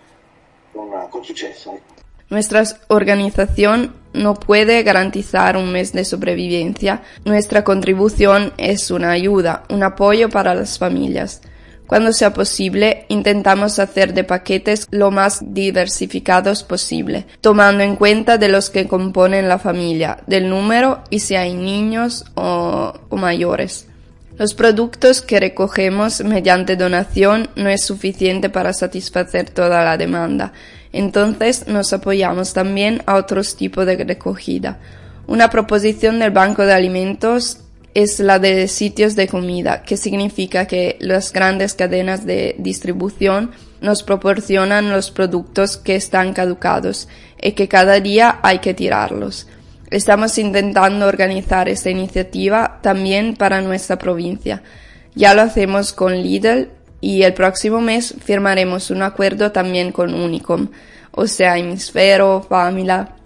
con, 0.73 1.07
con 1.09 1.25
suceso. 1.25 2.07
Nuestra 2.31 2.63
organización 2.89 3.95
no 4.13 4.35
puede 4.35 4.83
garantizar 4.83 5.57
un 5.57 5.73
mes 5.73 5.93
de 5.93 6.05
sobrevivencia. 6.05 7.03
Nuestra 7.25 7.65
contribución 7.65 8.53
es 8.59 8.91
una 8.91 9.13
ayuda, 9.13 9.65
un 9.71 9.83
apoyo 9.83 10.29
para 10.29 10.55
las 10.55 10.79
familias. 10.79 11.41
Cuando 11.87 12.13
sea 12.13 12.35
posible, 12.35 13.07
intentamos 13.09 13.79
hacer 13.79 14.13
de 14.13 14.25
paquetes 14.25 14.87
lo 14.91 15.11
más 15.11 15.41
diversificados 15.55 16.63
posible, 16.63 17.27
tomando 17.41 17.83
en 17.83 17.97
cuenta 17.97 18.37
de 18.37 18.51
los 18.51 18.69
que 18.69 18.87
componen 18.87 19.49
la 19.49 19.59
familia, 19.59 20.19
del 20.27 20.51
número 20.51 21.03
y 21.09 21.21
si 21.21 21.35
hay 21.35 21.55
niños 21.55 22.27
o, 22.35 22.93
o 23.09 23.17
mayores. 23.17 23.87
Los 24.37 24.53
productos 24.53 25.23
que 25.23 25.41
recogemos 25.41 26.23
mediante 26.23 26.77
donación 26.77 27.49
no 27.57 27.71
es 27.71 27.85
suficiente 27.85 28.51
para 28.51 28.75
satisfacer 28.75 29.49
toda 29.49 29.83
la 29.83 29.97
demanda, 29.97 30.53
entonces 30.93 31.67
nos 31.69 31.93
apoyamos 31.93 32.53
también 32.53 33.03
a 33.07 33.17
otros 33.17 33.57
tipos 33.57 33.87
de 33.87 33.97
recogida. 33.97 34.79
Una 35.27 35.51
proposición 35.51 36.19
del 36.19 36.31
Banco 36.31 36.65
de 36.65 36.73
Alimentos 36.73 37.59
es 37.95 38.21
la 38.21 38.39
de 38.39 38.69
sitios 38.69 39.17
de 39.17 39.29
comida, 39.29 39.83
que 39.83 39.97
significa 39.97 40.67
que 40.67 40.97
las 41.01 41.33
grandes 41.33 41.75
cadenas 41.75 42.25
de 42.25 42.55
distribución 42.59 43.51
nos 43.81 44.03
proporcionan 44.03 44.91
los 44.91 45.11
productos 45.11 45.77
que 45.77 45.97
están 45.97 46.33
caducados 46.33 47.09
y 47.41 47.53
que 47.53 47.69
cada 47.69 48.01
día 48.01 48.41
hay 48.43 48.59
que 48.61 48.75
tirarlos. 48.75 49.47
Estamos 49.91 50.39
intentando 50.39 51.07
organizar 51.07 51.69
esta 51.69 51.91
iniciativa 51.91 52.79
también 52.83 53.37
para 53.37 53.61
nuestra 53.61 53.99
provincia. 53.99 54.63
Ya 55.15 55.35
lo 55.35 55.43
hacemos 55.43 55.93
con 55.93 56.15
Lidl 56.23 56.71
y 57.01 57.23
el 57.23 57.35
próximo 57.35 57.81
mes 57.81 58.15
firmaremos 58.25 58.91
un 58.91 59.03
acuerdo 59.03 59.53
también 59.53 59.93
con 59.93 60.15
Unicom, 60.15 60.69
o 61.13 61.27
sea, 61.27 61.59
Hemisfero, 61.59 62.47
Famila. 62.49 63.17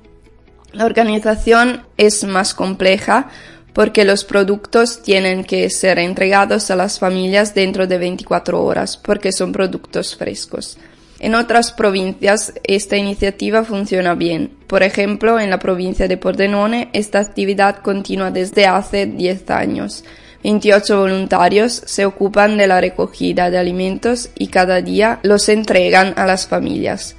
La 0.73 0.87
organización 0.87 1.85
es 1.97 2.25
más 2.25 2.55
compleja 2.55 3.29
porque 3.73 4.05
los 4.05 4.25
productos 4.25 5.03
tienen 5.03 5.45
que 5.45 5.69
ser 5.71 5.99
entregados 5.99 6.71
a 6.71 6.77
las 6.77 6.99
familias 6.99 7.55
dentro 7.55 7.87
de 7.87 7.99
24 7.99 8.63
horas 8.63 8.97
porque 8.97 9.33
son 9.33 9.53
productos 9.53 10.17
frescos. 10.17 10.79
En 11.19 11.35
otras 11.35 11.73
provincias 11.73 12.53
esta 12.65 12.97
iniciativa 12.97 13.65
funciona 13.65 14.15
bien. 14.15 14.57
Por 14.67 14.83
ejemplo, 14.83 15.39
en 15.39 15.51
la 15.51 15.59
provincia 15.59 16.09
de 16.09 16.17
Pordenone 16.17 16.91
esta 16.93 17.21
actividad 17.21 17.77
continúa 17.77 18.31
desde 18.31 18.67
hace 18.67 19.07
10 19.07 19.51
años. 19.51 20.05
28 20.43 20.99
voluntarios 20.99 21.83
se 21.87 22.05
ocupan 22.05 22.57
de 22.57 22.67
la 22.67 22.81
recogida 22.81 23.51
de 23.51 23.59
alimentos 23.59 24.31
y 24.37 24.49
cada 24.49 24.83
día 24.83 25.21
los 25.23 25.49
entregan 25.49 26.15
a 26.17 26.27
las 26.27 26.47
familias. 26.47 27.17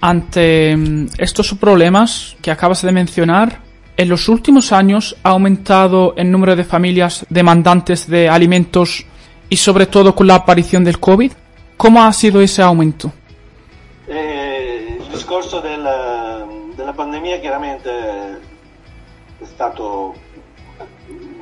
Ante 0.00 0.76
mm, 0.76 1.06
estos 1.18 1.54
problemas 1.54 2.36
que 2.42 2.50
acabas 2.50 2.82
de 2.82 2.92
mencionar, 2.92 3.60
en 3.96 4.08
los 4.08 4.28
últimos 4.28 4.72
años 4.72 5.16
ha 5.22 5.30
aumentado 5.30 6.14
el 6.16 6.30
número 6.30 6.56
de 6.56 6.64
familias 6.64 7.24
demandantes 7.28 8.08
de 8.08 8.28
alimentos 8.28 9.04
y 9.48 9.56
sobre 9.56 9.86
todo 9.86 10.14
con 10.14 10.26
la 10.26 10.36
aparición 10.36 10.82
del 10.82 10.98
COVID. 10.98 11.32
¿Cómo 11.76 12.02
ha 12.02 12.12
sido 12.12 12.40
ese 12.40 12.62
aumento? 12.62 13.12
Eh, 14.08 14.98
il 15.00 15.12
discorso 15.12 15.60
del, 15.60 15.86
della 16.74 16.92
pandemia 16.92 17.38
chiaramente 17.38 17.90
è 19.38 19.44
stato 19.44 20.14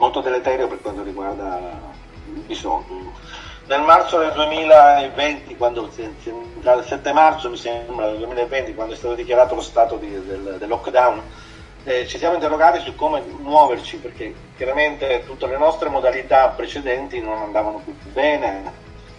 molto 0.00 0.22
deleterio 0.22 0.66
per 0.66 0.80
quanto 0.80 1.02
riguarda 1.02 1.78
il 2.26 2.40
bisogno. 2.40 3.12
Nel 3.66 3.82
marzo 3.82 4.18
del 4.18 4.32
2020, 4.32 5.56
quando, 5.56 5.90
il 5.94 6.84
7 6.86 7.12
marzo 7.12 7.50
mi 7.50 7.56
sembra 7.58 8.08
del 8.08 8.16
2020, 8.18 8.74
quando 8.74 8.94
è 8.94 8.96
stato 8.96 9.14
dichiarato 9.14 9.54
lo 9.54 9.60
stato 9.60 9.96
di, 9.96 10.10
del, 10.10 10.56
del, 10.58 10.68
lockdown, 10.68 11.20
eh, 11.84 12.06
ci 12.06 12.16
siamo 12.16 12.34
interrogati 12.34 12.80
su 12.80 12.94
come 12.94 13.22
muoverci 13.38 13.98
perché 13.98 14.34
chiaramente 14.56 15.22
tutte 15.26 15.46
le 15.46 15.58
nostre 15.58 15.90
modalità 15.90 16.48
precedenti 16.48 17.20
non 17.20 17.36
andavano 17.42 17.82
più 17.84 17.94
bene, 18.10 18.72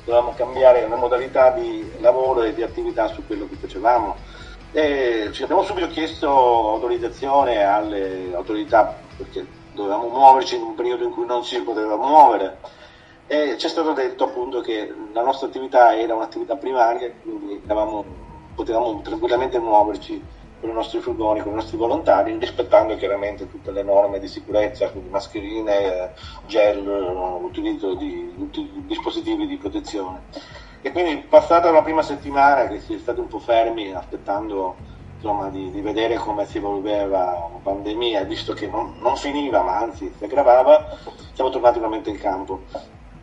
dovevamo 0.04 0.34
cambiare 0.34 0.88
le 0.88 0.96
modalità 0.96 1.52
di 1.52 1.90
lavoro 2.00 2.42
e 2.42 2.56
di 2.56 2.64
attività 2.64 3.08
su 3.08 3.26
quello 3.28 3.48
che 3.48 3.56
facevamo. 3.56 4.18
E 4.74 5.30
ci 5.32 5.44
abbiamo 5.44 5.64
subito 5.64 5.88
chiesto 5.88 6.28
autorizzazione 6.28 7.64
alle 7.64 8.32
autorità 8.34 8.98
perché 9.16 9.60
dovevamo 9.74 10.08
muoverci 10.08 10.56
in 10.56 10.64
un 10.64 10.76
periodo 10.76 11.04
in 11.04 11.12
cui 11.12 11.26
non 11.26 11.44
si 11.44 11.62
poteva 11.62 11.96
muovere 11.96 12.60
e 13.28 13.58
ci 13.58 13.66
è 13.66 13.70
stato 13.70 13.94
detto 13.94 14.26
appunto 14.26 14.60
che 14.60 14.94
la 15.14 15.24
nostra 15.24 15.48
attività 15.48 15.96
era 15.96 16.16
un'attività 16.16 16.58
primaria 16.58 17.12
quindi 17.22 17.62
avevamo, 17.64 18.04
potevamo 18.56 19.02
tranquillamente 19.02 19.58
muoverci 19.60 20.40
con 20.62 20.70
i 20.70 20.74
nostri 20.74 21.00
furgoni, 21.00 21.42
con 21.42 21.54
i 21.54 21.56
nostri 21.56 21.76
volontari, 21.76 22.38
rispettando 22.38 22.96
chiaramente 22.96 23.50
tutte 23.50 23.72
le 23.72 23.82
norme 23.82 24.20
di 24.20 24.28
sicurezza, 24.28 24.92
quindi 24.92 25.10
mascherine, 25.10 26.14
gel, 26.46 26.86
utilizzo 27.42 27.96
di, 27.96 28.32
di 28.36 28.84
dispositivi 28.86 29.48
di 29.48 29.58
protezione. 29.58 30.22
E 30.84 30.92
quindi 30.92 31.18
passata 31.28 31.72
la 31.72 31.82
prima 31.82 32.04
settimana 32.04 32.68
che 32.68 32.80
si 32.80 32.94
è 32.94 33.00
stati 33.00 33.20
un 33.20 33.28
po' 33.28 33.40
fermi 33.40 33.92
aspettando 33.92 34.78
insomma, 35.22 35.50
di, 35.50 35.70
di, 35.70 35.82
vedere 35.82 36.16
come 36.16 36.48
si 36.48 36.58
evolveva 36.58 37.50
la 37.52 37.60
pandemia, 37.62 38.24
visto 38.24 38.54
che 38.54 38.66
non, 38.66 38.96
non, 39.00 39.16
finiva 39.16 39.62
ma 39.62 39.78
anzi 39.78 40.12
si 40.18 40.24
aggravava, 40.24 40.98
siamo 41.34 41.52
tornati 41.52 41.78
nuovamente 41.78 42.10
in 42.10 42.18
campo. 42.18 42.62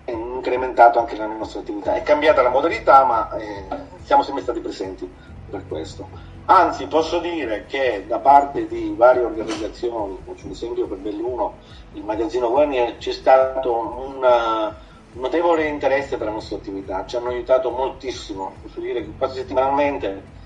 incrementato 0.04 1.00
anche 1.00 1.16
la 1.16 1.26
nostra 1.26 1.60
attività. 1.60 1.94
È 1.94 2.02
cambiata 2.02 2.40
la 2.40 2.50
modalità, 2.50 3.04
ma 3.04 3.36
eh, 3.36 3.64
siamo 4.04 4.22
sempre 4.22 4.42
stati 4.44 4.60
presenti 4.60 5.10
per 5.50 5.66
questo. 5.66 6.08
Anzi, 6.46 6.86
posso 6.86 7.18
dire 7.18 7.66
che 7.66 8.04
da 8.06 8.20
parte 8.20 8.66
di 8.68 8.94
varie 8.96 9.24
organizzazioni, 9.24 10.16
faccio 10.24 10.46
un 10.46 10.52
esempio 10.52 10.86
per 10.86 10.98
Belluno, 10.98 11.56
il 11.94 12.04
magazzino 12.04 12.48
Guarnier, 12.48 12.96
c'è 12.96 13.12
stato 13.12 13.74
un 13.76 14.72
notevole 15.12 15.66
interesse 15.66 16.16
per 16.16 16.28
la 16.28 16.32
nostra 16.32 16.56
attività, 16.56 17.04
ci 17.06 17.16
hanno 17.16 17.28
aiutato 17.28 17.70
moltissimo, 17.70 18.52
posso 18.62 18.80
dire 18.80 19.02
che 19.02 19.10
quasi 19.18 19.38
settimanalmente 19.40 20.36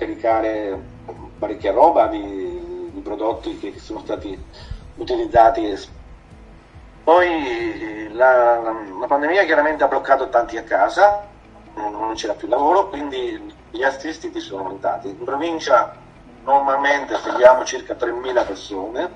caricare 0.00 0.82
parecchia 1.38 1.72
roba 1.72 2.06
di, 2.06 2.90
di 2.90 3.00
prodotti 3.00 3.58
che, 3.58 3.78
sono 3.78 4.00
stati 4.00 4.36
utilizzati 4.96 5.76
poi 7.04 8.08
la, 8.12 8.60
la, 8.60 9.06
pandemia 9.06 9.44
chiaramente 9.44 9.84
ha 9.84 9.88
bloccato 9.88 10.28
tanti 10.28 10.56
a 10.56 10.62
casa, 10.62 11.26
non 11.74 12.12
c'era 12.14 12.34
più 12.34 12.46
lavoro, 12.46 12.88
quindi 12.88 13.52
gli 13.70 13.82
assistiti 13.82 14.38
sono 14.38 14.62
aumentati. 14.62 15.08
In 15.08 15.24
provincia 15.24 15.96
normalmente 16.44 17.16
seguiamo 17.16 17.64
circa 17.64 17.94
3.000 17.94 18.46
persone 18.46 19.10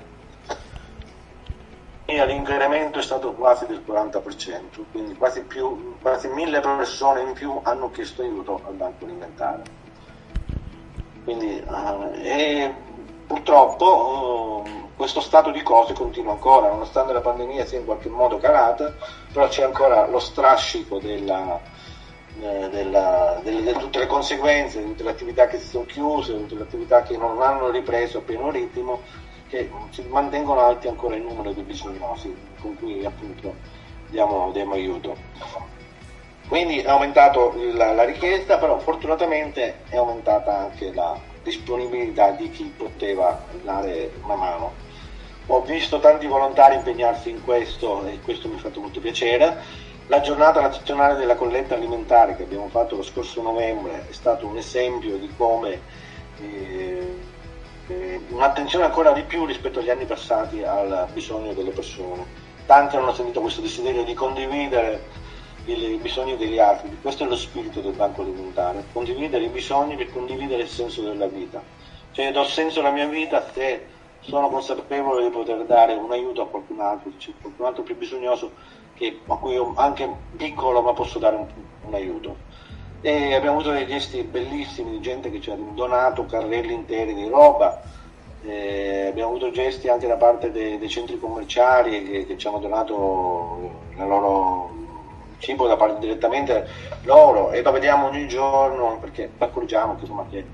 e 2.05 2.25
l'incremento 2.25 2.99
è 2.99 3.01
stato 3.01 3.33
quasi 3.33 3.65
del 3.65 3.81
40%, 3.87 4.83
quindi 4.91 5.15
quasi, 5.15 5.41
più, 5.43 5.95
quasi 6.01 6.27
1.000 6.27 6.61
persone 6.61 7.21
in 7.21 7.33
più 7.33 7.59
hanno 7.63 7.91
chiesto 7.91 8.23
aiuto 8.23 8.61
al 8.65 8.73
banco 8.73 9.05
alimentare. 9.05 9.84
Quindi, 11.25 11.61
uh, 11.67 12.11
e 12.13 12.73
purtroppo 13.25 14.63
uh, 14.63 14.89
questo 14.95 15.19
stato 15.19 15.51
di 15.51 15.63
cose 15.63 15.93
continua 15.93 16.33
ancora, 16.33 16.69
nonostante 16.69 17.13
la 17.13 17.21
pandemia 17.21 17.65
sia 17.65 17.79
in 17.79 17.85
qualche 17.85 18.09
modo 18.09 18.37
calata, 18.37 18.93
però 19.33 19.47
c'è 19.47 19.63
ancora 19.63 20.07
lo 20.07 20.19
strascico 20.19 20.99
della, 20.99 21.59
eh, 22.39 22.69
della, 22.69 23.39
delle, 23.43 23.73
di 23.73 23.79
tutte 23.79 23.99
le 23.99 24.05
conseguenze, 24.05 24.81
di 24.81 24.89
tutte 24.89 25.03
le 25.03 25.09
attività 25.09 25.47
che 25.47 25.57
si 25.57 25.67
sono 25.67 25.85
chiuse, 25.85 26.33
di 26.33 26.41
tutte 26.41 26.55
le 26.55 26.63
attività 26.63 27.01
che 27.01 27.17
non 27.17 27.41
hanno 27.41 27.71
ripreso 27.71 28.19
a 28.19 28.21
pieno 28.21 28.51
ritmo, 28.51 29.01
che 29.49 29.69
mantengono 30.09 30.59
alti 30.61 30.87
ancora 30.87 31.15
il 31.15 31.23
numero 31.23 31.51
di 31.51 31.61
bisognosi 31.61 32.33
con 32.61 32.75
cui 32.77 33.03
appunto 33.03 33.53
diamo, 34.09 34.51
diamo 34.51 34.73
aiuto. 34.73 35.15
Quindi 36.47 36.79
è 36.79 36.89
aumentata 36.89 37.39
la, 37.73 37.93
la 37.93 38.03
richiesta, 38.03 38.57
però 38.57 38.77
fortunatamente 38.79 39.81
è 39.89 39.97
aumentata 39.97 40.57
anche 40.57 40.93
la 40.93 41.17
disponibilità 41.43 42.31
di 42.31 42.49
chi 42.49 42.71
poteva 42.75 43.43
dare 43.63 44.11
una 44.23 44.35
mano 44.35 44.85
ho 45.47 45.61
visto 45.61 45.99
tanti 45.99 46.25
volontari 46.25 46.75
impegnarsi 46.75 47.29
in 47.29 47.43
questo 47.43 48.03
e 48.07 48.19
questo 48.23 48.47
mi 48.47 48.55
ha 48.55 48.59
fatto 48.59 48.79
molto 48.81 48.99
piacere. 48.99 49.83
La 50.07 50.21
giornata 50.21 50.59
nazionale 50.59 51.15
della 51.15 51.35
colletta 51.35 51.75
alimentare 51.75 52.35
che 52.35 52.43
abbiamo 52.43 52.67
fatto 52.69 52.95
lo 52.95 53.03
scorso 53.03 53.41
novembre 53.41 54.05
è 54.09 54.13
stato 54.13 54.47
un 54.47 54.57
esempio 54.57 55.17
di 55.17 55.31
come 55.35 55.81
eh, 56.41 57.15
eh, 57.87 58.19
un'attenzione 58.29 58.85
ancora 58.85 59.11
di 59.11 59.21
più 59.23 59.45
rispetto 59.45 59.79
agli 59.79 59.89
anni 59.89 60.05
passati 60.05 60.63
al 60.63 61.07
bisogno 61.13 61.53
delle 61.53 61.71
persone. 61.71 62.25
Tanti 62.65 62.95
hanno 62.95 63.13
sentito 63.13 63.41
questo 63.41 63.61
desiderio 63.61 64.03
di 64.03 64.13
condividere 64.15 65.03
i 65.65 65.99
bisogni 66.01 66.37
degli 66.37 66.59
altri, 66.59 66.97
questo 67.01 67.23
è 67.23 67.27
lo 67.27 67.35
spirito 67.35 67.81
del 67.81 67.93
banco 67.93 68.21
alimentare, 68.21 68.85
condividere 68.93 69.45
i 69.45 69.49
bisogni 69.49 69.95
per 69.95 70.11
condividere 70.11 70.63
il 70.63 70.67
senso 70.67 71.01
della 71.01 71.27
vita. 71.27 71.61
Cioè 72.11 72.31
do 72.31 72.43
senso 72.43 72.79
alla 72.79 72.91
mia 72.91 73.07
vita 73.07 73.45
se 73.51 73.85
sono 74.21 74.49
consapevole 74.49 75.23
di 75.23 75.29
poter 75.29 75.65
dare 75.65 75.93
un 75.93 76.11
aiuto 76.11 76.41
a 76.41 76.47
qualcun 76.47 76.79
altro, 76.79 77.11
c'è 77.17 77.31
qualcun 77.41 77.65
altro 77.65 77.83
più 77.83 77.95
bisognoso 77.97 78.51
che, 78.95 79.19
a 79.27 79.35
cui 79.35 79.53
io 79.53 79.73
anche 79.75 80.09
piccolo 80.35 80.81
ma 80.81 80.93
posso 80.93 81.19
dare 81.19 81.35
un, 81.35 81.47
un 81.85 81.93
aiuto. 81.93 82.53
E 83.01 83.35
abbiamo 83.35 83.57
avuto 83.59 83.71
dei 83.71 83.85
gesti 83.85 84.23
bellissimi 84.23 84.91
di 84.91 85.01
gente 85.01 85.29
che 85.29 85.41
ci 85.41 85.51
ha 85.51 85.55
donato 85.55 86.25
carrelli 86.25 86.73
interi 86.73 87.13
di 87.13 87.27
roba, 87.27 87.81
eh, 88.43 89.07
abbiamo 89.07 89.31
avuto 89.31 89.51
gesti 89.51 89.89
anche 89.89 90.07
da 90.07 90.15
parte 90.15 90.51
dei, 90.51 90.77
dei 90.77 90.89
centri 90.89 91.19
commerciali 91.19 92.03
che, 92.03 92.25
che, 92.25 92.37
ci 92.37 92.47
hanno 92.47 92.59
donato 92.59 93.71
il 93.95 94.07
loro 94.07 94.84
cibo 95.39 95.67
da 95.67 95.75
parte 95.75 95.99
direttamente 95.99 96.67
loro 97.03 97.51
e 97.51 97.61
vediamo 97.61 98.07
ogni 98.07 98.27
giorno 98.27 98.97
perché 98.99 99.29
accorgiamo 99.37 99.95
che, 99.95 100.01
insomma, 100.01 100.25
che 100.29 100.45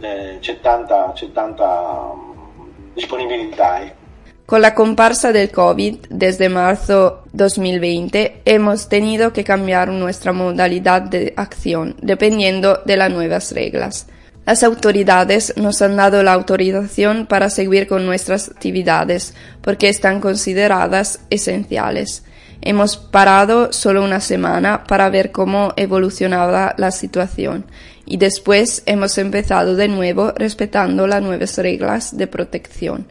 eh, 0.00 0.38
c'è 0.40 0.60
tanta, 0.60 1.12
c'è 1.14 1.30
tanta 1.32 2.12
disponibilidad. 2.94 3.92
Con 4.44 4.60
la 4.60 4.72
comparsa 4.72 5.30
del 5.30 5.48
COVID 5.50 6.08
desde 6.08 6.48
marzo 6.48 7.22
2020 7.30 8.40
hemos 8.44 8.88
tenido 8.88 9.32
que 9.32 9.44
cambiar 9.44 9.90
nuestra 9.90 10.32
modalidad 10.32 11.02
de 11.02 11.32
acción 11.36 11.94
dependiendo 12.02 12.80
de 12.84 12.96
las 12.96 13.10
nuevas 13.12 13.52
reglas. 13.52 14.08
Las 14.46 14.64
autoridades 14.64 15.56
nos 15.56 15.80
han 15.82 15.94
dado 15.94 16.24
la 16.24 16.32
autorización 16.32 17.26
para 17.26 17.48
seguir 17.50 17.86
con 17.86 18.04
nuestras 18.04 18.48
actividades 18.48 19.34
porque 19.60 19.88
están 19.88 20.20
consideradas 20.20 21.20
esenciales. 21.30 22.24
Hemos 22.62 22.96
parado 22.96 23.72
solo 23.72 24.04
una 24.04 24.20
semana 24.20 24.84
para 24.84 25.08
ver 25.08 25.32
cómo 25.32 25.72
evolucionaba 25.76 26.74
la 26.76 26.90
situación 26.90 27.64
y 28.04 28.18
después 28.18 28.82
hemos 28.86 29.16
empezado 29.18 29.76
de 29.76 29.88
nuevo 29.88 30.32
respetando 30.36 31.06
las 31.06 31.22
nuevas 31.22 31.56
reglas 31.56 32.16
de 32.16 32.26
protección. 32.26 33.06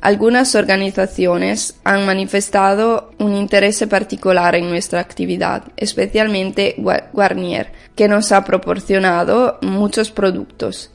Algunas 0.00 0.54
organizaciones 0.54 1.74
han 1.82 2.06
manifestado 2.06 3.10
un 3.18 3.34
interés 3.34 3.84
particular 3.90 4.54
en 4.54 4.70
nuestra 4.70 5.00
actividad, 5.00 5.64
especialmente 5.76 6.76
Guarnier, 7.12 7.72
que 7.96 8.06
nos 8.06 8.30
ha 8.30 8.44
proporcionado 8.44 9.58
muchos 9.60 10.12
productos. 10.12 10.92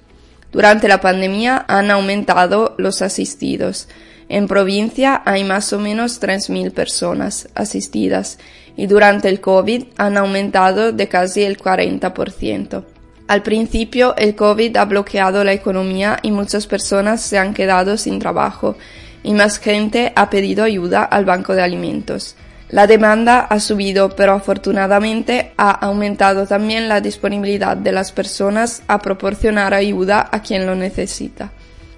Durante 0.53 0.87
la 0.87 1.01
pandemia 1.01 1.65
han 1.67 1.91
aumentado 1.91 2.75
los 2.77 3.01
asistidos. 3.01 3.89
En 4.29 4.47
provincia 4.47 5.21
hay 5.25 5.43
más 5.43 5.73
o 5.73 5.79
menos 5.79 6.21
3.000 6.21 6.71
personas 6.71 7.49
asistidas 7.55 8.39
y 8.75 8.87
durante 8.87 9.29
el 9.29 9.41
COVID 9.41 9.85
han 9.97 10.17
aumentado 10.17 10.91
de 10.91 11.07
casi 11.07 11.43
el 11.43 11.57
40%. 11.57 12.83
Al 13.27 13.41
principio, 13.41 14.15
el 14.17 14.35
COVID 14.35 14.75
ha 14.77 14.85
bloqueado 14.85 15.43
la 15.43 15.53
economía 15.53 16.19
y 16.21 16.31
muchas 16.31 16.67
personas 16.67 17.21
se 17.21 17.37
han 17.37 17.53
quedado 17.53 17.97
sin 17.97 18.19
trabajo 18.19 18.75
y 19.23 19.33
más 19.33 19.59
gente 19.59 20.11
ha 20.15 20.29
pedido 20.29 20.63
ayuda 20.63 21.03
al 21.03 21.25
Banco 21.25 21.55
de 21.55 21.61
Alimentos. 21.61 22.35
La 22.69 22.87
demanda 22.87 23.41
ha 23.41 23.59
subido, 23.59 24.09
pero 24.15 24.33
afortunadamente 24.33 25.53
ha 25.57 25.71
aumentado 25.71 26.47
también 26.47 26.89
la 26.89 27.01
disponibilidad 27.01 27.77
de 27.77 27.91
las 27.91 28.11
personas 28.11 28.81
a 28.87 28.99
proporcionar 28.99 29.73
ayuda 29.73 30.27
a 30.31 30.41
quien 30.41 30.65
lo 30.65 30.75
necesita. 30.75 31.51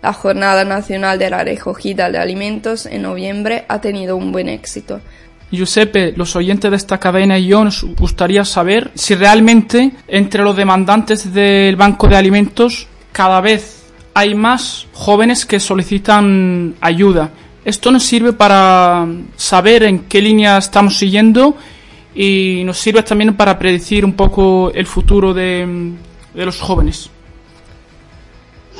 La 0.05 0.13
Jornada 0.13 0.63
Nacional 0.63 1.17
de 1.17 1.31
la 1.31 1.43
Recogida 1.43 2.11
de 2.11 2.19
Alimentos 2.19 2.85
en 2.85 3.01
noviembre 3.01 3.65
ha 3.67 3.81
tenido 3.81 4.15
un 4.15 4.31
buen 4.31 4.49
éxito. 4.49 5.01
Giuseppe, 5.49 6.13
los 6.15 6.35
oyentes 6.35 6.69
de 6.69 6.77
esta 6.77 6.99
cadena 6.99 7.39
y 7.39 7.47
yo 7.47 7.63
nos 7.63 7.83
gustaría 7.83 8.45
saber 8.45 8.91
si 8.93 9.15
realmente 9.15 9.93
entre 10.07 10.43
los 10.43 10.55
demandantes 10.55 11.33
del 11.33 11.75
Banco 11.75 12.07
de 12.07 12.17
Alimentos 12.17 12.85
cada 13.11 13.41
vez 13.41 13.81
hay 14.13 14.35
más 14.35 14.85
jóvenes 14.93 15.43
que 15.47 15.59
solicitan 15.59 16.75
ayuda. 16.81 17.31
Esto 17.65 17.89
nos 17.89 18.03
sirve 18.03 18.31
para 18.31 19.07
saber 19.35 19.81
en 19.81 20.01
qué 20.01 20.21
línea 20.21 20.59
estamos 20.59 20.99
siguiendo 20.99 21.57
y 22.13 22.61
nos 22.63 22.77
sirve 22.77 23.01
también 23.01 23.33
para 23.33 23.57
predecir 23.57 24.05
un 24.05 24.13
poco 24.13 24.71
el 24.71 24.85
futuro 24.85 25.33
de, 25.33 25.93
de 26.31 26.45
los 26.45 26.61
jóvenes. 26.61 27.09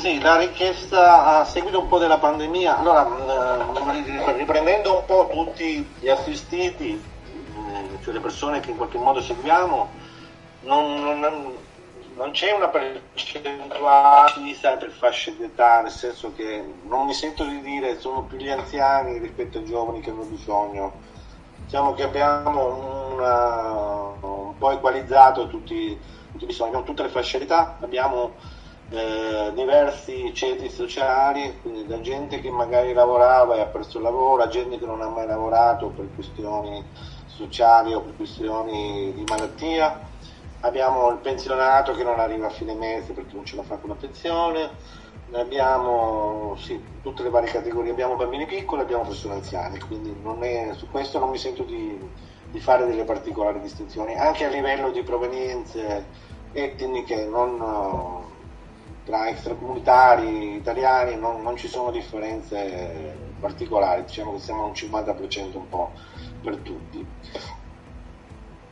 Sì, 0.06 0.20
la 0.20 0.36
richiesta 0.36 1.40
a 1.40 1.44
seguito 1.44 1.80
un 1.80 1.88
po' 1.88 1.98
della 1.98 2.18
pandemia, 2.18 2.78
allora 2.78 3.64
eh, 3.92 4.36
riprendendo 4.36 4.98
un 4.98 5.04
po' 5.04 5.28
tutti 5.32 5.84
gli 5.98 6.08
assistiti, 6.08 6.92
eh, 6.92 8.02
cioè 8.04 8.14
le 8.14 8.20
persone 8.20 8.60
che 8.60 8.70
in 8.70 8.76
qualche 8.76 8.98
modo 8.98 9.20
seguiamo, 9.20 9.88
non, 10.60 11.18
non, 11.18 11.56
non 12.14 12.30
c'è 12.30 12.52
una 12.52 12.68
percentuale 12.68 14.32
divisa 14.36 14.76
per 14.76 14.92
fasce 14.92 15.36
di 15.36 15.42
età, 15.42 15.80
nel 15.80 15.90
senso 15.90 16.32
che 16.36 16.64
non 16.84 17.06
mi 17.06 17.12
sento 17.12 17.42
di 17.42 17.60
dire 17.62 17.98
sono 17.98 18.22
più 18.22 18.38
gli 18.38 18.48
anziani 18.48 19.18
rispetto 19.18 19.58
ai 19.58 19.64
giovani 19.64 20.02
che 20.02 20.10
hanno 20.10 20.22
bisogno. 20.22 20.92
Diciamo 21.64 21.94
che 21.94 22.04
abbiamo 22.04 23.10
una, 23.12 23.70
un 24.20 24.56
po' 24.56 24.70
equalizzato 24.70 25.48
tutti, 25.48 25.98
tutti 26.30 26.44
i 26.44 26.46
bisogni, 26.46 26.68
abbiamo 26.68 26.86
tutte 26.86 27.02
le 27.02 27.08
fasce 27.08 27.38
di 27.38 27.44
età, 27.44 27.76
abbiamo 27.80 28.54
eh, 28.88 29.52
diversi 29.54 30.32
ceti 30.32 30.68
sociali, 30.68 31.58
quindi 31.60 31.86
da 31.86 32.00
gente 32.00 32.40
che 32.40 32.50
magari 32.50 32.92
lavorava 32.92 33.56
e 33.56 33.60
ha 33.60 33.66
perso 33.66 33.98
il 33.98 34.04
lavoro, 34.04 34.42
a 34.42 34.48
gente 34.48 34.78
che 34.78 34.86
non 34.86 35.00
ha 35.00 35.08
mai 35.08 35.26
lavorato 35.26 35.88
per 35.88 36.08
questioni 36.14 36.84
sociali 37.26 37.92
o 37.94 38.00
per 38.00 38.16
questioni 38.16 39.12
di 39.12 39.24
malattia. 39.26 40.14
Abbiamo 40.60 41.10
il 41.10 41.18
pensionato 41.18 41.92
che 41.92 42.02
non 42.02 42.18
arriva 42.18 42.46
a 42.46 42.50
fine 42.50 42.74
mese 42.74 43.12
perché 43.12 43.34
non 43.34 43.44
ce 43.44 43.56
la 43.56 43.62
fa 43.62 43.76
con 43.76 43.90
la 43.90 43.96
pensione, 43.96 44.70
abbiamo 45.32 46.56
sì, 46.56 46.80
tutte 47.02 47.22
le 47.22 47.30
varie 47.30 47.50
categorie, 47.50 47.90
abbiamo 47.90 48.16
bambini 48.16 48.46
piccoli, 48.46 48.82
abbiamo 48.82 49.04
persone 49.04 49.34
anziane, 49.34 49.78
quindi 49.86 50.14
è, 50.40 50.70
su 50.74 50.88
questo 50.90 51.18
non 51.18 51.30
mi 51.30 51.38
sento 51.38 51.62
di, 51.62 51.98
di 52.50 52.60
fare 52.60 52.86
delle 52.86 53.04
particolari 53.04 53.60
distinzioni, 53.60 54.16
anche 54.16 54.44
a 54.44 54.48
livello 54.48 54.90
di 54.90 55.02
provenienze 55.02 56.06
etniche, 56.52 57.26
non, 57.26 58.24
tra 59.06 59.28
extracomunitari 59.28 60.56
italiani 60.56 61.14
non, 61.16 61.40
non, 61.40 61.56
ci 61.56 61.68
sono 61.68 61.92
differenze 61.92 63.16
particolari, 63.38 64.02
diciamo 64.02 64.32
che 64.32 64.40
siamo 64.40 64.66
un 64.66 64.72
50% 64.72 65.56
un 65.56 65.68
po' 65.68 65.92
per 66.42 66.56
tutti. 66.56 67.06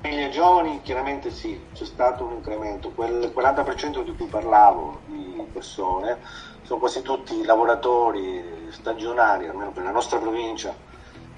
Famiglie 0.00 0.30
giovani 0.30 0.82
chiaramente 0.82 1.30
sì, 1.30 1.58
c'è 1.72 1.84
stato 1.84 2.24
un 2.24 2.32
incremento, 2.32 2.90
quel 2.90 3.32
40% 3.34 4.02
di 4.02 4.14
cui 4.16 4.26
parlavo 4.26 5.00
di 5.06 5.46
persone 5.52 6.18
sono 6.62 6.80
quasi 6.80 7.00
tutti 7.02 7.44
lavoratori 7.44 8.42
stagionali, 8.70 9.46
almeno 9.46 9.70
per 9.70 9.84
la 9.84 9.92
nostra 9.92 10.18
provincia, 10.18 10.74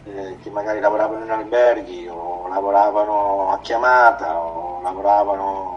eh, 0.05 0.39
che 0.43 0.51
magari 0.51 0.81
lavoravano 0.81 1.23
in 1.23 1.31
alberghi 1.31 2.09
o 2.09 2.49
lavoravano 2.49 3.53
a 3.53 3.59
chiamata 3.59 4.39
o 4.39 4.81
lavoravano 4.81 5.76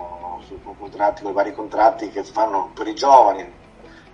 contratti, 0.78 1.22
con 1.22 1.32
i 1.32 1.36
vari 1.36 1.54
contratti 1.54 2.10
che 2.10 2.24
fanno 2.24 2.72
per 2.74 2.88
i 2.88 2.96
giovani 2.96 3.58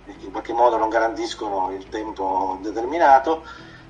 che 0.06 0.24
in 0.24 0.30
qualche 0.30 0.52
modo 0.52 0.76
non 0.76 0.88
garantiscono 0.88 1.72
il 1.72 1.88
tempo 1.88 2.58
determinato 2.62 3.44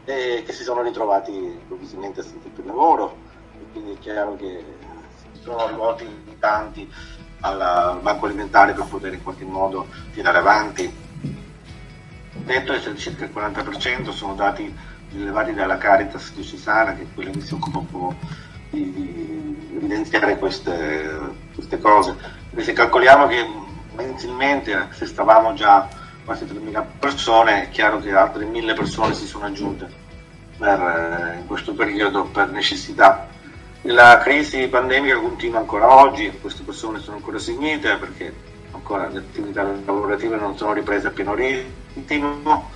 e 0.05 0.43
che 0.47 0.53
si 0.53 0.63
sono 0.63 0.83
ritrovati 0.83 1.33
improvvisamente 1.33 2.23
senza 2.23 2.49
più 2.49 2.65
lavoro 2.65 3.17
e 3.59 3.73
quindi 3.73 3.93
è 3.93 3.99
chiaro 3.99 4.37
che 4.37 4.65
si 5.33 5.43
sono 5.43 5.67
rivolti 5.67 6.37
tanti 6.39 6.91
al 7.41 7.99
banco 8.01 8.27
alimentare 8.27 8.73
per 8.73 8.87
poter 8.87 9.13
in 9.13 9.23
qualche 9.23 9.45
modo 9.45 9.87
tirare 10.13 10.39
avanti. 10.39 11.05
Detto 12.33 12.73
essere 12.73 12.97
circa 12.97 13.25
il 13.25 13.33
40% 13.35 14.11
sono 14.11 14.35
dati 14.35 14.75
rilevati 15.11 15.53
dalla 15.53 15.79
Caritas 15.79 16.33
diocesana, 16.33 16.95
che 16.95 17.03
è 17.03 17.07
quella 17.15 17.31
che 17.31 17.41
si 17.41 17.55
occupa 17.55 17.79
un 17.79 17.87
po' 17.87 18.15
di, 18.70 18.92
di 18.92 19.76
evidenziare 19.76 20.38
queste, 20.38 21.18
queste 21.55 21.79
cose. 21.79 22.16
E 22.55 22.62
se 22.62 22.72
calcoliamo 22.72 23.26
che 23.26 23.46
mensilmente, 23.94 24.88
se 24.90 25.07
stavamo 25.07 25.55
già 25.55 25.88
quasi 26.24 26.44
3.000 26.44 26.85
persone, 26.98 27.64
è 27.64 27.68
chiaro 27.70 28.00
che 28.00 28.12
altre 28.12 28.46
1.000 28.46 28.74
persone 28.74 29.14
si 29.14 29.26
sono 29.26 29.46
aggiunte 29.46 29.88
per, 30.59 30.81
eh, 30.81 31.38
in 31.38 31.46
questo 31.46 31.72
periodo 31.74 32.24
per 32.24 32.50
necessità. 32.50 33.29
La 33.83 34.18
crisi 34.18 34.66
pandemica 34.66 35.16
continua 35.18 35.61
ancora 35.61 35.94
oggi, 35.94 36.31
queste 36.40 36.64
persone 36.64 36.98
sono 36.98 37.16
ancora 37.16 37.38
seguite 37.38 37.96
perché 37.96 38.35
ancora 38.72 39.09
le 39.09 39.18
attività 39.18 39.62
lavorative 39.62 40.37
non 40.37 40.57
sono 40.57 40.72
riprese 40.72 41.07
a 41.07 41.11
pieno 41.11 41.35
ritmo 41.35 42.70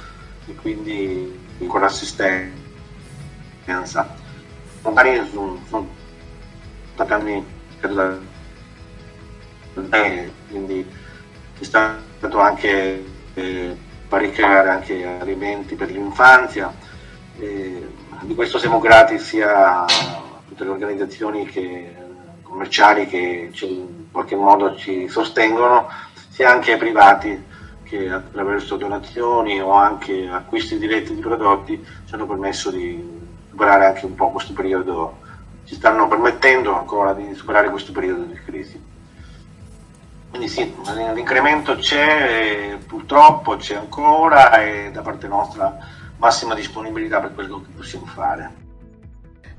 e 0.47 0.55
quindi 0.55 1.37
ancora 1.61 1.87
assistenza. 1.87 2.59
Magari 4.83 5.27
sono, 5.31 5.61
sono 5.69 5.89
stati 6.95 7.13
anni 7.13 7.45
per 7.79 8.21
eh, 9.91 10.33
quindi 10.49 10.87
è 11.59 11.65
stato 11.65 12.39
anche 12.39 13.05
eh, 13.35 13.77
parecchiare 14.09 14.69
anche 14.69 15.19
alimenti 15.21 15.75
per 15.75 15.91
l'infanzia. 15.91 16.73
Eh, 17.39 17.89
di 18.23 18.35
questo 18.35 18.59
siamo 18.59 18.81
grati 18.81 19.19
sia 19.19 19.85
a 19.85 19.87
tutte 20.47 20.65
le 20.65 20.71
organizzazioni 20.71 21.47
che, 21.47 21.95
commerciali 22.43 23.07
che 23.07 23.51
ci, 23.53 23.67
in 23.67 24.11
qualche 24.11 24.37
modo 24.37 24.77
ci 24.77 25.09
sostengono, 25.09 25.89
sia 26.29 26.51
anche 26.51 26.73
ai 26.73 26.79
privati 26.79 27.49
che 27.85 28.11
attraverso 28.11 28.77
donazioni 28.77 29.61
o 29.61 29.73
anche 29.73 30.29
acquisti 30.29 30.79
diretti 30.79 31.15
di 31.15 31.21
prodotti 31.21 31.85
ci 32.07 32.15
hanno 32.15 32.27
permesso 32.27 32.71
di 32.71 33.10
superare 33.61 33.85
anche 33.85 34.07
un 34.07 34.15
po' 34.15 34.31
questo 34.31 34.55
periodo, 34.55 35.19
ci 35.67 35.75
stanno 35.75 36.09
permettendo 36.09 36.75
ancora 36.75 37.13
di 37.13 37.35
superare 37.35 37.69
questo 37.69 37.93
periodo 37.93 38.23
di 38.23 38.39
crisi. 38.43 38.83
Quindi 40.31 40.49
sì, 40.49 40.75
l'incremento 41.13 41.77
c'è, 41.77 42.79
purtroppo 42.87 43.57
c'è 43.57 43.75
ancora 43.75 44.63
e 44.63 44.91
da 44.91 45.03
parte 45.03 45.29
nostra 45.29 45.77
massima 46.17 46.55
disponibilità 46.55 47.21
per 47.21 47.35
quello 47.35 47.61
che 47.61 47.69
possiamo 47.77 48.07
fare. 48.07 48.51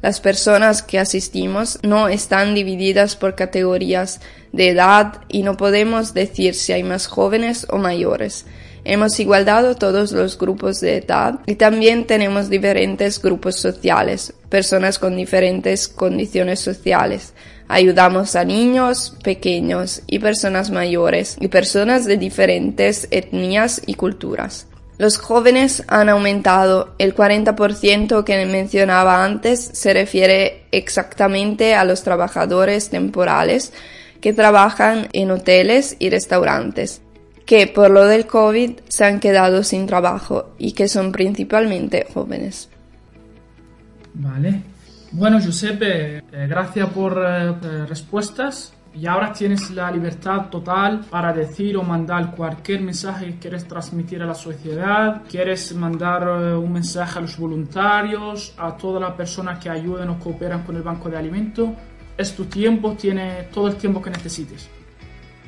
Las 0.02 0.20
personas 0.20 0.82
que 0.82 0.98
asistimos 0.98 1.78
no 1.84 2.08
están 2.08 2.56
divididas 2.56 3.16
por 3.16 3.36
categorías 3.36 4.20
de 4.52 4.70
edad 4.70 5.22
y 5.28 5.44
no 5.44 5.58
podemos 5.58 6.16
decir 6.16 6.56
si 6.56 6.74
hay 6.74 6.82
más 6.82 7.06
jóvenes 7.06 7.68
o 7.70 7.78
mayores. 7.78 8.48
Hemos 8.84 9.20
igualdado 9.20 9.76
todos 9.76 10.12
los 10.12 10.38
grupos 10.38 10.82
de 10.82 10.98
edad 10.98 11.40
y 11.46 11.56
también 11.56 12.06
tenemos 12.08 12.50
diferentes 12.50 13.22
grupos 13.22 13.56
sociales, 13.56 14.34
personas 14.50 14.98
con 14.98 15.16
diferentes 15.16 15.88
condiciones 15.88 16.60
sociales. 16.60 17.34
Ayudamos 17.68 18.36
a 18.36 18.44
niños, 18.44 19.16
pequeños 19.24 20.02
y 20.08 20.20
personas 20.20 20.72
mayores 20.72 21.38
y 21.40 21.48
personas 21.48 22.06
de 22.06 22.18
diferentes 22.18 23.08
etnias 23.12 23.82
y 23.86 23.94
culturas. 23.94 24.68
Los 24.98 25.18
jóvenes 25.18 25.84
han 25.88 26.10
aumentado. 26.10 26.94
El 27.00 27.16
40% 27.16 28.24
que 28.24 28.46
mencionaba 28.46 29.24
antes 29.24 29.60
se 29.74 29.94
refiere 29.94 30.66
exactamente 30.72 31.74
a 31.74 31.86
los 31.86 32.04
trabajadores 32.04 32.90
temporales 32.90 33.74
que 34.22 34.34
trabajan 34.34 35.08
en 35.14 35.32
hoteles 35.32 35.96
y 35.98 36.10
restaurantes, 36.10 37.02
que 37.46 37.68
por 37.68 37.90
lo 37.90 38.06
del 38.06 38.26
COVID 38.26 38.80
se 38.88 39.06
han 39.06 39.20
quedado 39.20 39.64
sin 39.64 39.86
trabajo 39.86 40.52
y 40.58 40.74
que 40.74 40.88
son 40.88 41.12
principalmente 41.12 42.08
jóvenes. 42.14 42.70
Vale. 44.14 44.62
Bueno, 45.12 45.40
Giuseppe, 45.40 46.18
eh, 46.18 46.48
gracias 46.48 46.90
por 46.90 47.22
eh, 47.22 47.86
respuestas. 47.86 48.74
Y 48.94 49.06
ahora 49.06 49.32
tienes 49.32 49.72
la 49.72 49.90
libertad 49.90 50.50
total 50.50 51.06
para 51.10 51.32
decir 51.32 51.78
o 51.78 51.84
mandar 51.84 52.36
cualquier 52.36 52.82
mensaje 52.82 53.26
que 53.28 53.40
quieres 53.40 53.66
transmitir 53.66 54.22
a 54.22 54.26
la 54.26 54.34
sociedad. 54.34 55.22
Quieres 55.30 55.74
mandar 55.76 56.24
eh, 56.24 56.56
un 56.56 56.74
mensaje 56.74 57.20
a 57.20 57.22
los 57.22 57.38
voluntarios, 57.38 58.54
a 58.58 58.76
todas 58.76 59.02
las 59.02 59.14
personas 59.14 59.60
que 59.60 59.70
ayudan 59.70 60.10
o 60.10 60.20
cooperan 60.20 60.64
con 60.64 60.76
el 60.76 60.82
Banco 60.82 61.10
de 61.10 61.18
Alimentos. 61.18 61.70
Es 62.18 62.36
tu 62.36 62.46
tiempo, 62.46 62.94
tiene 62.94 63.48
todo 63.54 63.70
il 63.70 63.76
tempo 63.76 64.02
che 64.02 64.10
necessites. 64.10 64.81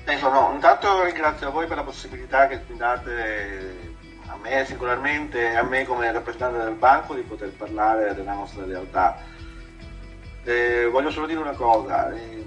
Ecco, 0.06 0.30
no, 0.30 0.52
intanto 0.54 1.04
ringrazio 1.04 1.50
voi 1.50 1.66
per 1.66 1.78
la 1.78 1.84
possibilità 1.84 2.48
che 2.48 2.62
mi 2.68 2.76
date 2.76 3.92
a 4.28 4.36
me 4.36 4.66
singolarmente 4.66 5.52
e 5.52 5.56
a 5.56 5.64
me 5.64 5.86
come 5.86 6.12
rappresentante 6.12 6.58
del 6.58 6.74
banco 6.74 7.14
di 7.14 7.22
poter 7.22 7.52
parlare 7.52 8.14
della 8.14 8.34
nostra 8.34 8.66
realtà. 8.66 9.18
Eh, 10.44 10.90
voglio 10.92 11.10
solo 11.10 11.26
dire 11.26 11.40
una 11.40 11.54
cosa, 11.54 12.12
eh, 12.14 12.46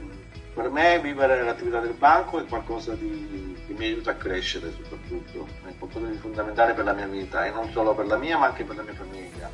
per 0.53 0.69
me 0.69 0.99
vivere 1.01 1.43
l'attività 1.43 1.81
del 1.81 1.95
banco 1.95 2.39
è 2.39 2.45
qualcosa 2.45 2.93
di, 2.93 3.57
che 3.67 3.73
mi 3.73 3.87
aiuta 3.87 4.11
a 4.11 4.17
crescere 4.17 4.71
soprattutto, 4.73 5.47
è 5.67 5.73
qualcosa 5.79 6.07
di 6.07 6.19
fondamentale 6.19 6.75
per 6.75 6.85
la 6.85 6.93
mia 6.93 7.07
vita 7.07 7.47
e 7.47 7.51
non 7.53 7.71
solo 7.71 7.95
per 7.95 8.07
la 8.07 8.17
mia 8.17 8.37
ma 8.37 8.47
anche 8.47 8.65
per 8.65 8.77
la 8.77 8.83
mia 8.83 8.95
famiglia. 8.95 9.49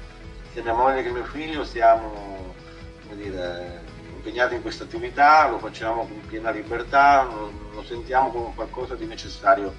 Sia 0.52 0.62
mia 0.62 0.74
moglie 0.74 1.04
che 1.04 1.10
mio 1.10 1.24
figlio 1.24 1.64
siamo 1.64 2.52
dire, 3.10 3.81
impegnati 4.22 4.54
in 4.54 4.62
questa 4.62 4.84
attività, 4.84 5.48
lo 5.48 5.58
facciamo 5.58 6.06
con 6.06 6.20
piena 6.28 6.50
libertà, 6.50 7.24
lo, 7.24 7.82
sentiamo 7.82 8.30
come 8.30 8.54
qualcosa 8.54 8.94
di 8.94 9.04
necessario 9.04 9.74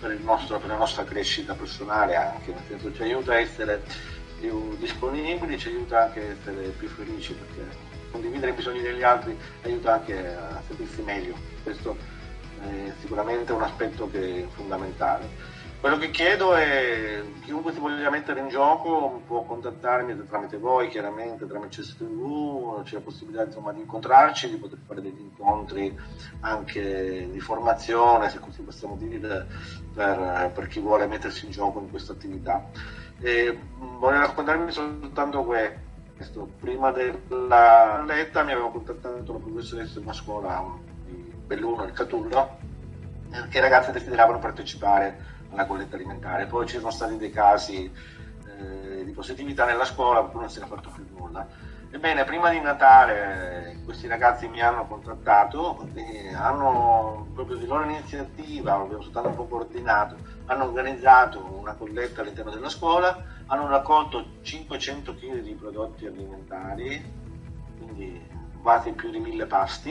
per, 0.00 0.18
nostro, 0.20 0.58
per, 0.58 0.68
la 0.70 0.76
nostra 0.76 1.04
crescita 1.04 1.52
personale 1.52 2.16
anche, 2.16 2.52
nel 2.52 2.62
senso 2.66 2.94
ci 2.94 3.02
aiuta 3.02 3.32
a 3.32 3.38
essere 3.38 3.82
più 4.40 4.74
disponibili, 4.78 5.58
ci 5.58 5.68
aiuta 5.68 6.04
anche 6.04 6.20
a 6.20 6.24
essere 6.24 6.68
più 6.68 6.88
felici 6.88 7.34
perché 7.34 7.90
condividere 8.10 8.52
i 8.52 8.54
bisogni 8.54 8.80
degli 8.80 9.02
altri 9.02 9.38
aiuta 9.62 9.92
anche 9.92 10.26
a 10.26 10.62
sentirsi 10.66 11.02
meglio. 11.02 11.34
Questo 11.62 11.96
è 12.62 12.92
sicuramente 12.98 13.52
un 13.52 13.62
aspetto 13.62 14.10
che 14.10 14.44
è 14.44 14.46
fondamentale. 14.54 15.60
Quello 15.82 15.98
che 15.98 16.10
chiedo 16.12 16.54
è 16.54 17.24
chiunque 17.40 17.72
si 17.72 17.80
voglia 17.80 18.08
mettere 18.08 18.38
in 18.38 18.46
gioco 18.46 19.20
può 19.26 19.42
contattarmi 19.42 20.16
tramite 20.28 20.56
voi, 20.56 20.86
chiaramente 20.86 21.44
tramite 21.44 21.80
CSTV, 21.80 22.84
c'è 22.84 22.94
la 22.94 23.00
possibilità 23.00 23.42
insomma, 23.42 23.72
di 23.72 23.80
incontrarci, 23.80 24.48
di 24.48 24.58
poter 24.58 24.78
fare 24.86 25.02
degli 25.02 25.18
incontri 25.18 25.92
anche 26.38 27.28
di 27.28 27.40
formazione, 27.40 28.30
se 28.30 28.38
così 28.38 28.62
possiamo 28.62 28.94
dire, 28.94 29.44
per, 29.92 30.52
per 30.54 30.68
chi 30.68 30.78
vuole 30.78 31.08
mettersi 31.08 31.46
in 31.46 31.50
gioco 31.50 31.80
in 31.80 31.90
questa 31.90 32.12
attività. 32.12 32.64
E 33.20 33.58
voglio 33.98 34.20
raccontarvi 34.20 34.70
soltanto 34.70 35.42
questo. 35.42 36.48
Prima 36.60 36.92
della 36.92 38.04
letta 38.06 38.44
mi 38.44 38.52
aveva 38.52 38.70
contattato 38.70 39.32
la 39.32 39.38
professoressa 39.40 39.98
di 39.98 40.04
una 40.04 40.14
scuola 40.14 40.64
di 41.04 41.32
Belluno, 41.44 41.82
il 41.82 41.92
Catullo, 41.92 42.58
che 43.48 43.58
i 43.58 43.60
ragazzi 43.60 43.90
desideravano 43.90 44.38
partecipare 44.38 45.31
alla 45.52 45.66
colletta 45.66 45.96
alimentare. 45.96 46.46
Poi 46.46 46.66
ci 46.66 46.78
sono 46.78 46.90
stati 46.90 47.16
dei 47.16 47.30
casi 47.30 47.90
eh, 48.46 49.04
di 49.04 49.12
positività 49.12 49.64
nella 49.64 49.84
scuola, 49.84 50.20
qualcuno 50.20 50.42
non 50.42 50.50
si 50.50 50.58
era 50.58 50.66
fatto 50.66 50.90
più 50.90 51.06
nulla. 51.16 51.46
Ebbene, 51.90 52.24
prima 52.24 52.48
di 52.50 52.58
Natale 52.60 53.80
questi 53.84 54.06
ragazzi 54.06 54.48
mi 54.48 54.62
hanno 54.62 54.86
contattato 54.86 55.86
hanno 56.34 57.28
proprio 57.34 57.56
di 57.56 57.66
loro 57.66 57.84
iniziativa, 57.84 58.74
abbiamo 58.74 59.02
soltanto 59.02 59.28
un 59.28 59.36
po' 59.36 59.46
coordinato, 59.46 60.16
hanno 60.46 60.64
organizzato 60.64 61.44
una 61.60 61.74
colletta 61.74 62.22
all'interno 62.22 62.50
della 62.50 62.70
scuola, 62.70 63.22
hanno 63.46 63.68
raccolto 63.68 64.24
500 64.40 65.14
kg 65.16 65.40
di 65.40 65.54
prodotti 65.54 66.06
alimentari 66.06 67.20
quindi 67.78 68.20
quasi 68.62 68.92
più 68.92 69.10
di 69.10 69.18
mille 69.18 69.46
pasti 69.46 69.90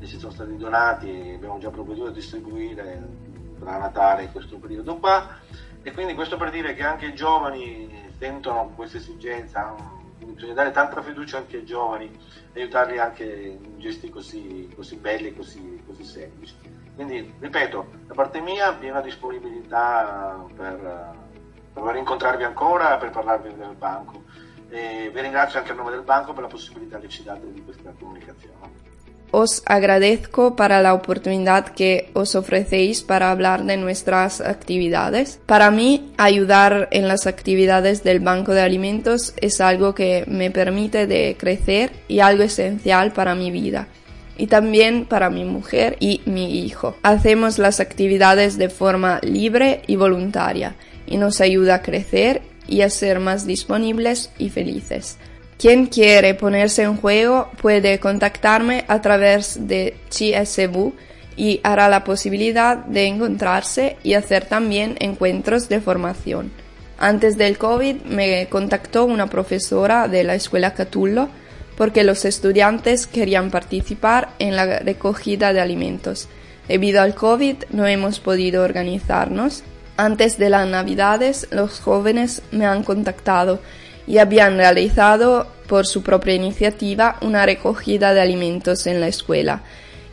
e 0.00 0.06
ci 0.06 0.18
sono 0.18 0.32
stati 0.32 0.56
donati 0.56 1.32
abbiamo 1.34 1.58
già 1.58 1.70
provveduto 1.70 2.08
a 2.08 2.12
distribuire 2.12 3.26
tra 3.58 3.78
Natale 3.78 4.24
in 4.24 4.32
questo 4.32 4.58
periodo 4.58 4.96
qua 4.96 5.38
e 5.82 5.92
quindi 5.92 6.14
questo 6.14 6.36
per 6.36 6.50
dire 6.50 6.74
che 6.74 6.82
anche 6.82 7.06
i 7.06 7.14
giovani 7.14 8.12
sentono 8.18 8.72
questa 8.74 8.98
esigenza, 8.98 9.74
bisogna 10.18 10.54
dare 10.54 10.70
tanta 10.70 11.00
fiducia 11.02 11.38
anche 11.38 11.58
ai 11.58 11.64
giovani 11.64 12.10
e 12.52 12.62
aiutarli 12.62 12.98
anche 12.98 13.24
in 13.24 13.78
gesti 13.78 14.10
così, 14.10 14.70
così 14.74 14.96
belli 14.96 15.28
e 15.28 15.36
così, 15.36 15.82
così 15.86 16.04
semplici. 16.04 16.54
Quindi, 16.94 17.32
ripeto, 17.38 17.86
da 18.06 18.14
parte 18.14 18.40
mia 18.40 18.74
piena 18.74 19.00
disponibilità 19.00 20.44
per, 20.54 21.16
per 21.72 21.96
incontrarvi 21.96 22.42
ancora, 22.42 22.96
per 22.96 23.10
parlarvi 23.10 23.54
del 23.54 23.76
banco. 23.76 24.24
E 24.68 25.10
vi 25.14 25.20
ringrazio 25.20 25.60
anche 25.60 25.70
a 25.70 25.74
nome 25.74 25.92
del 25.92 26.02
banco 26.02 26.32
per 26.32 26.42
la 26.42 26.48
possibilità 26.48 26.98
che 26.98 27.08
ci 27.08 27.22
date 27.22 27.52
di 27.52 27.62
questa 27.62 27.94
comunicazione. 27.98 28.87
Os 29.30 29.62
agradezco 29.66 30.56
para 30.56 30.80
la 30.80 30.94
oportunidad 30.94 31.68
que 31.68 32.10
os 32.14 32.34
ofrecéis 32.34 33.02
para 33.02 33.30
hablar 33.30 33.64
de 33.64 33.76
nuestras 33.76 34.40
actividades. 34.40 35.38
Para 35.44 35.70
mí, 35.70 36.12
ayudar 36.16 36.88
en 36.92 37.08
las 37.08 37.26
actividades 37.26 38.02
del 38.02 38.20
Banco 38.20 38.52
de 38.52 38.62
Alimentos 38.62 39.34
es 39.40 39.60
algo 39.60 39.94
que 39.94 40.24
me 40.26 40.50
permite 40.50 41.06
de 41.06 41.36
crecer 41.38 41.92
y 42.08 42.20
algo 42.20 42.42
esencial 42.42 43.12
para 43.12 43.34
mi 43.34 43.50
vida 43.50 43.88
y 44.38 44.46
también 44.46 45.04
para 45.04 45.28
mi 45.28 45.44
mujer 45.44 45.96
y 46.00 46.22
mi 46.24 46.60
hijo. 46.64 46.96
Hacemos 47.02 47.58
las 47.58 47.80
actividades 47.80 48.56
de 48.56 48.70
forma 48.70 49.20
libre 49.22 49.82
y 49.86 49.96
voluntaria 49.96 50.76
y 51.06 51.18
nos 51.18 51.40
ayuda 51.40 51.76
a 51.76 51.82
crecer 51.82 52.40
y 52.66 52.82
a 52.82 52.90
ser 52.90 53.18
más 53.18 53.46
disponibles 53.46 54.30
y 54.38 54.48
felices. 54.50 55.18
Quien 55.58 55.86
quiere 55.86 56.34
ponerse 56.34 56.84
en 56.84 56.96
juego 56.96 57.50
puede 57.60 57.98
contactarme 57.98 58.84
a 58.86 59.02
través 59.02 59.66
de 59.66 59.96
CSV 60.08 60.92
y 61.36 61.60
hará 61.64 61.88
la 61.88 62.04
posibilidad 62.04 62.76
de 62.76 63.06
encontrarse 63.06 63.96
y 64.04 64.14
hacer 64.14 64.44
también 64.44 64.96
encuentros 65.00 65.68
de 65.68 65.80
formación. 65.80 66.52
Antes 66.96 67.36
del 67.36 67.58
COVID 67.58 68.02
me 68.04 68.46
contactó 68.48 69.04
una 69.04 69.26
profesora 69.26 70.06
de 70.06 70.22
la 70.22 70.36
escuela 70.36 70.74
Catullo 70.74 71.28
porque 71.76 72.04
los 72.04 72.24
estudiantes 72.24 73.08
querían 73.08 73.50
participar 73.50 74.30
en 74.38 74.54
la 74.54 74.78
recogida 74.78 75.52
de 75.52 75.60
alimentos. 75.60 76.28
Debido 76.68 77.02
al 77.02 77.16
COVID 77.16 77.64
no 77.70 77.84
hemos 77.88 78.20
podido 78.20 78.62
organizarnos. 78.62 79.64
Antes 79.96 80.38
de 80.38 80.50
las 80.50 80.68
Navidades 80.68 81.48
los 81.50 81.80
jóvenes 81.80 82.42
me 82.52 82.64
han 82.64 82.84
contactado 82.84 83.60
y 84.08 84.18
habían 84.18 84.56
realizado 84.56 85.46
por 85.68 85.86
su 85.86 86.02
propia 86.02 86.34
iniciativa 86.34 87.18
una 87.20 87.44
recogida 87.44 88.14
de 88.14 88.22
alimentos 88.22 88.86
en 88.86 89.00
la 89.00 89.08
escuela 89.08 89.62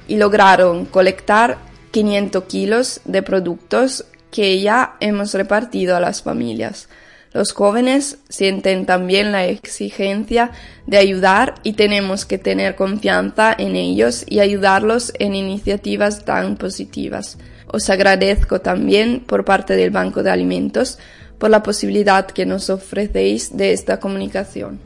y 0.07 0.17
lograron 0.17 0.85
colectar 0.85 1.57
500 1.91 2.43
kilos 2.43 3.01
de 3.05 3.23
productos 3.23 4.05
que 4.31 4.59
ya 4.59 4.97
hemos 4.99 5.33
repartido 5.33 5.95
a 5.95 6.01
las 6.01 6.21
familias. 6.21 6.89
Los 7.31 7.53
jóvenes 7.53 8.17
sienten 8.29 8.85
también 8.85 9.31
la 9.31 9.45
exigencia 9.45 10.51
de 10.87 10.97
ayudar 10.97 11.55
y 11.63 11.73
tenemos 11.73 12.25
que 12.25 12.37
tener 12.37 12.75
confianza 12.75 13.55
en 13.57 13.75
ellos 13.75 14.25
y 14.27 14.39
ayudarlos 14.39 15.13
en 15.19 15.35
iniciativas 15.35 16.25
tan 16.25 16.57
positivas. 16.57 17.37
Os 17.67 17.89
agradezco 17.89 18.61
también 18.61 19.21
por 19.21 19.43
parte 19.43 19.75
del 19.75 19.91
Banco 19.91 20.21
de 20.23 20.31
Alimentos 20.31 20.97
por 21.38 21.49
la 21.49 21.61
posibilidad 21.63 22.25
que 22.25 22.45
nos 22.45 22.69
ofrecéis 22.69 23.55
de 23.55 23.73
esta 23.73 23.99
comunicación. 23.99 24.79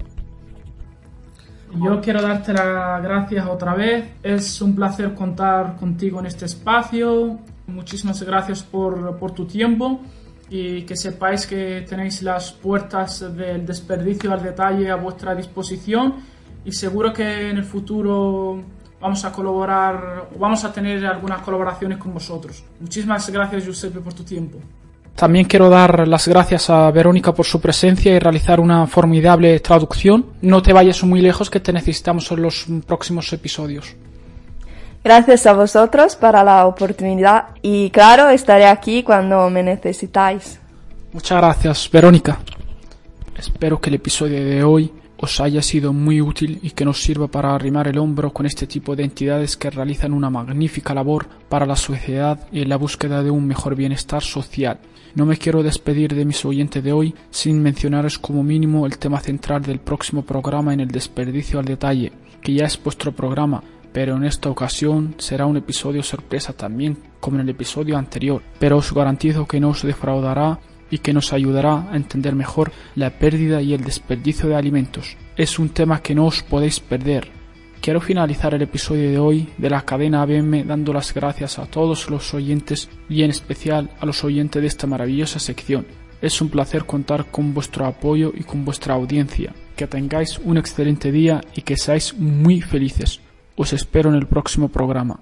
Yo 1.74 2.02
quiero 2.02 2.22
darte 2.22 2.52
las 2.52 3.02
gracias 3.04 3.47
otra 3.47 3.76
vez. 3.76 4.06
Es 4.24 4.62
un 4.62 4.76
placer 4.76 5.14
contar 5.14 5.78
contigo 5.78 6.20
en 6.20 6.26
este 6.26 6.45
espacio. 6.45 7.39
Muchísimas 7.68 8.22
gracias 8.24 8.64
por, 8.64 9.18
por 9.18 9.32
tu 9.32 9.45
tiempo 9.45 10.02
y 10.50 10.82
que 10.82 10.95
sepáis 10.95 11.45
que 11.45 11.86
tenéis 11.88 12.24
las 12.24 12.52
puertas 12.52 13.20
del 13.36 13.66
desperdicio 13.66 14.34
al 14.34 14.41
detalle 14.41 14.89
a 14.89 14.95
vuestra 14.95 15.36
disposición 15.36 16.16
y 16.66 16.72
seguro 16.72 17.14
que 17.14 17.50
en 17.50 17.58
el 17.58 17.64
futuro 17.64 18.64
vamos 19.00 19.24
a 19.26 19.32
colaborar 19.32 20.30
o 20.36 20.39
vamos 20.39 20.64
a 20.66 20.74
tener 20.74 21.06
algunas 21.06 21.41
colaboraciones 21.41 22.00
con 22.00 22.14
vosotros. 22.14 22.64
Muchísimas 22.80 23.30
gracias 23.30 23.64
Giuseppe 23.64 24.00
por 24.00 24.14
tu 24.14 24.24
tiempo. 24.24 24.58
También 25.20 25.44
quiero 25.44 25.70
dar 25.70 26.08
las 26.08 26.30
gracias 26.30 26.70
a 26.70 26.90
Verónica 26.92 27.34
por 27.34 27.46
su 27.46 27.60
presencia 27.60 28.14
y 28.14 28.20
realizar 28.20 28.62
una 28.62 28.88
formidable 28.88 29.60
traducción. 29.60 30.28
No 30.42 30.62
te 30.62 30.72
vayas 30.72 31.04
muy 31.04 31.20
lejos 31.20 31.50
que 31.50 31.60
te 31.60 31.74
necesitamos 31.74 32.32
en 32.32 32.42
los 32.42 32.66
próximos 32.88 33.34
episodios. 33.34 33.98
Gracias 35.04 35.46
a 35.46 35.52
vosotros 35.52 36.16
para 36.16 36.42
la 36.46 36.66
oportunidad 36.66 37.48
y 37.62 37.90
claro, 37.90 38.30
estaré 38.30 38.66
aquí 38.66 39.04
cuando 39.04 39.50
me 39.50 39.62
necesitáis. 39.62 40.58
Muchas 41.12 41.38
gracias, 41.38 41.90
Verónica. 41.92 42.40
Espero 43.38 43.78
que 43.82 43.90
el 43.90 43.96
episodio 43.96 44.46
de 44.46 44.64
hoy 44.64 44.90
os 45.22 45.40
haya 45.42 45.62
sido 45.62 45.92
muy 45.92 46.22
útil 46.22 46.60
y 46.62 46.72
que 46.72 46.86
nos 46.86 47.02
sirva 47.02 47.28
para 47.28 47.54
arrimar 47.54 47.88
el 47.88 47.98
hombro 47.98 48.32
con 48.32 48.46
este 48.46 48.68
tipo 48.68 48.96
de 48.96 49.04
entidades 49.04 49.58
que 49.58 49.70
realizan 49.70 50.14
una 50.14 50.30
magnífica 50.30 50.94
labor 50.94 51.28
para 51.50 51.66
la 51.66 51.76
sociedad 51.76 52.48
y 52.52 52.62
en 52.62 52.70
la 52.70 52.78
búsqueda 52.78 53.22
de 53.22 53.30
un 53.30 53.46
mejor 53.46 53.76
bienestar 53.76 54.24
social. 54.24 54.80
No 55.16 55.26
me 55.26 55.38
quiero 55.38 55.62
despedir 55.62 56.16
de 56.16 56.24
mis 56.24 56.46
oyentes 56.46 56.84
de 56.84 56.94
hoy 56.94 57.16
sin 57.32 57.62
mencionaros 57.62 58.18
como 58.18 58.44
mínimo 58.44 58.86
el 58.86 58.98
tema 58.98 59.20
central 59.20 59.62
del 59.62 59.80
próximo 59.80 60.22
programa 60.22 60.74
en 60.74 60.80
el 60.80 60.88
desperdicio 60.88 61.60
al 61.60 61.66
detalle, 61.66 62.14
que 62.42 62.54
ya 62.54 62.66
es 62.66 62.82
vuestro 62.82 63.12
programa, 63.12 63.62
pero 63.92 64.16
en 64.16 64.24
esta 64.24 64.50
ocasión 64.50 65.16
será 65.18 65.46
un 65.46 65.58
episodio 65.58 66.04
sorpresa 66.04 66.54
también, 66.54 66.98
como 67.20 67.38
en 67.38 67.42
el 67.42 67.50
episodio 67.50 67.98
anterior, 67.98 68.42
pero 68.60 68.78
os 68.78 68.94
garantizo 68.94 69.46
que 69.46 69.60
no 69.60 69.70
os 69.70 69.82
defraudará 69.82 70.60
y 70.92 71.00
que 71.00 71.14
nos 71.14 71.34
ayudará 71.34 71.90
a 71.92 71.96
entender 71.96 72.36
mejor 72.36 72.72
la 72.96 73.12
pérdida 73.12 73.62
y 73.62 73.74
el 73.74 73.84
desperdicio 73.84 74.50
de 74.50 74.56
alimentos. 74.56 75.18
Es 75.36 75.60
un 75.60 75.70
tema 75.70 76.02
que 76.02 76.16
no 76.16 76.26
os 76.26 76.44
podéis 76.44 76.80
perder, 76.80 77.30
Quiero 77.82 78.02
finalizar 78.02 78.54
el 78.54 78.62
episodio 78.62 79.10
de 79.10 79.20
hoy 79.20 79.48
de 79.58 79.70
la 79.70 79.84
cadena 79.84 80.22
ABM 80.22 80.68
dando 80.68 80.92
las 80.92 81.14
gracias 81.14 81.60
a 81.60 81.66
todos 81.66 82.10
los 82.10 82.34
oyentes 82.34 82.90
y 83.08 83.24
en 83.24 83.30
especial 83.30 83.90
a 84.02 84.06
los 84.06 84.24
oyentes 84.26 84.62
de 84.62 84.68
esta 84.68 84.86
maravillosa 84.86 85.40
sección. 85.40 85.88
Es 86.22 86.42
un 86.42 86.50
placer 86.50 86.86
contar 86.86 87.32
con 87.32 87.54
vuestro 87.54 87.86
apoyo 87.86 88.34
y 88.36 88.44
con 88.44 88.66
vuestra 88.66 88.96
audiencia. 88.96 89.54
Que 89.78 89.88
tengáis 89.88 90.40
un 90.40 90.58
excelente 90.58 91.14
día 91.14 91.40
y 91.56 91.62
que 91.62 91.78
seáis 91.78 92.14
muy 92.14 92.60
felices. 92.60 93.22
Os 93.56 93.72
espero 93.72 94.10
en 94.10 94.16
el 94.16 94.28
próximo 94.28 94.68
programa. 94.68 95.22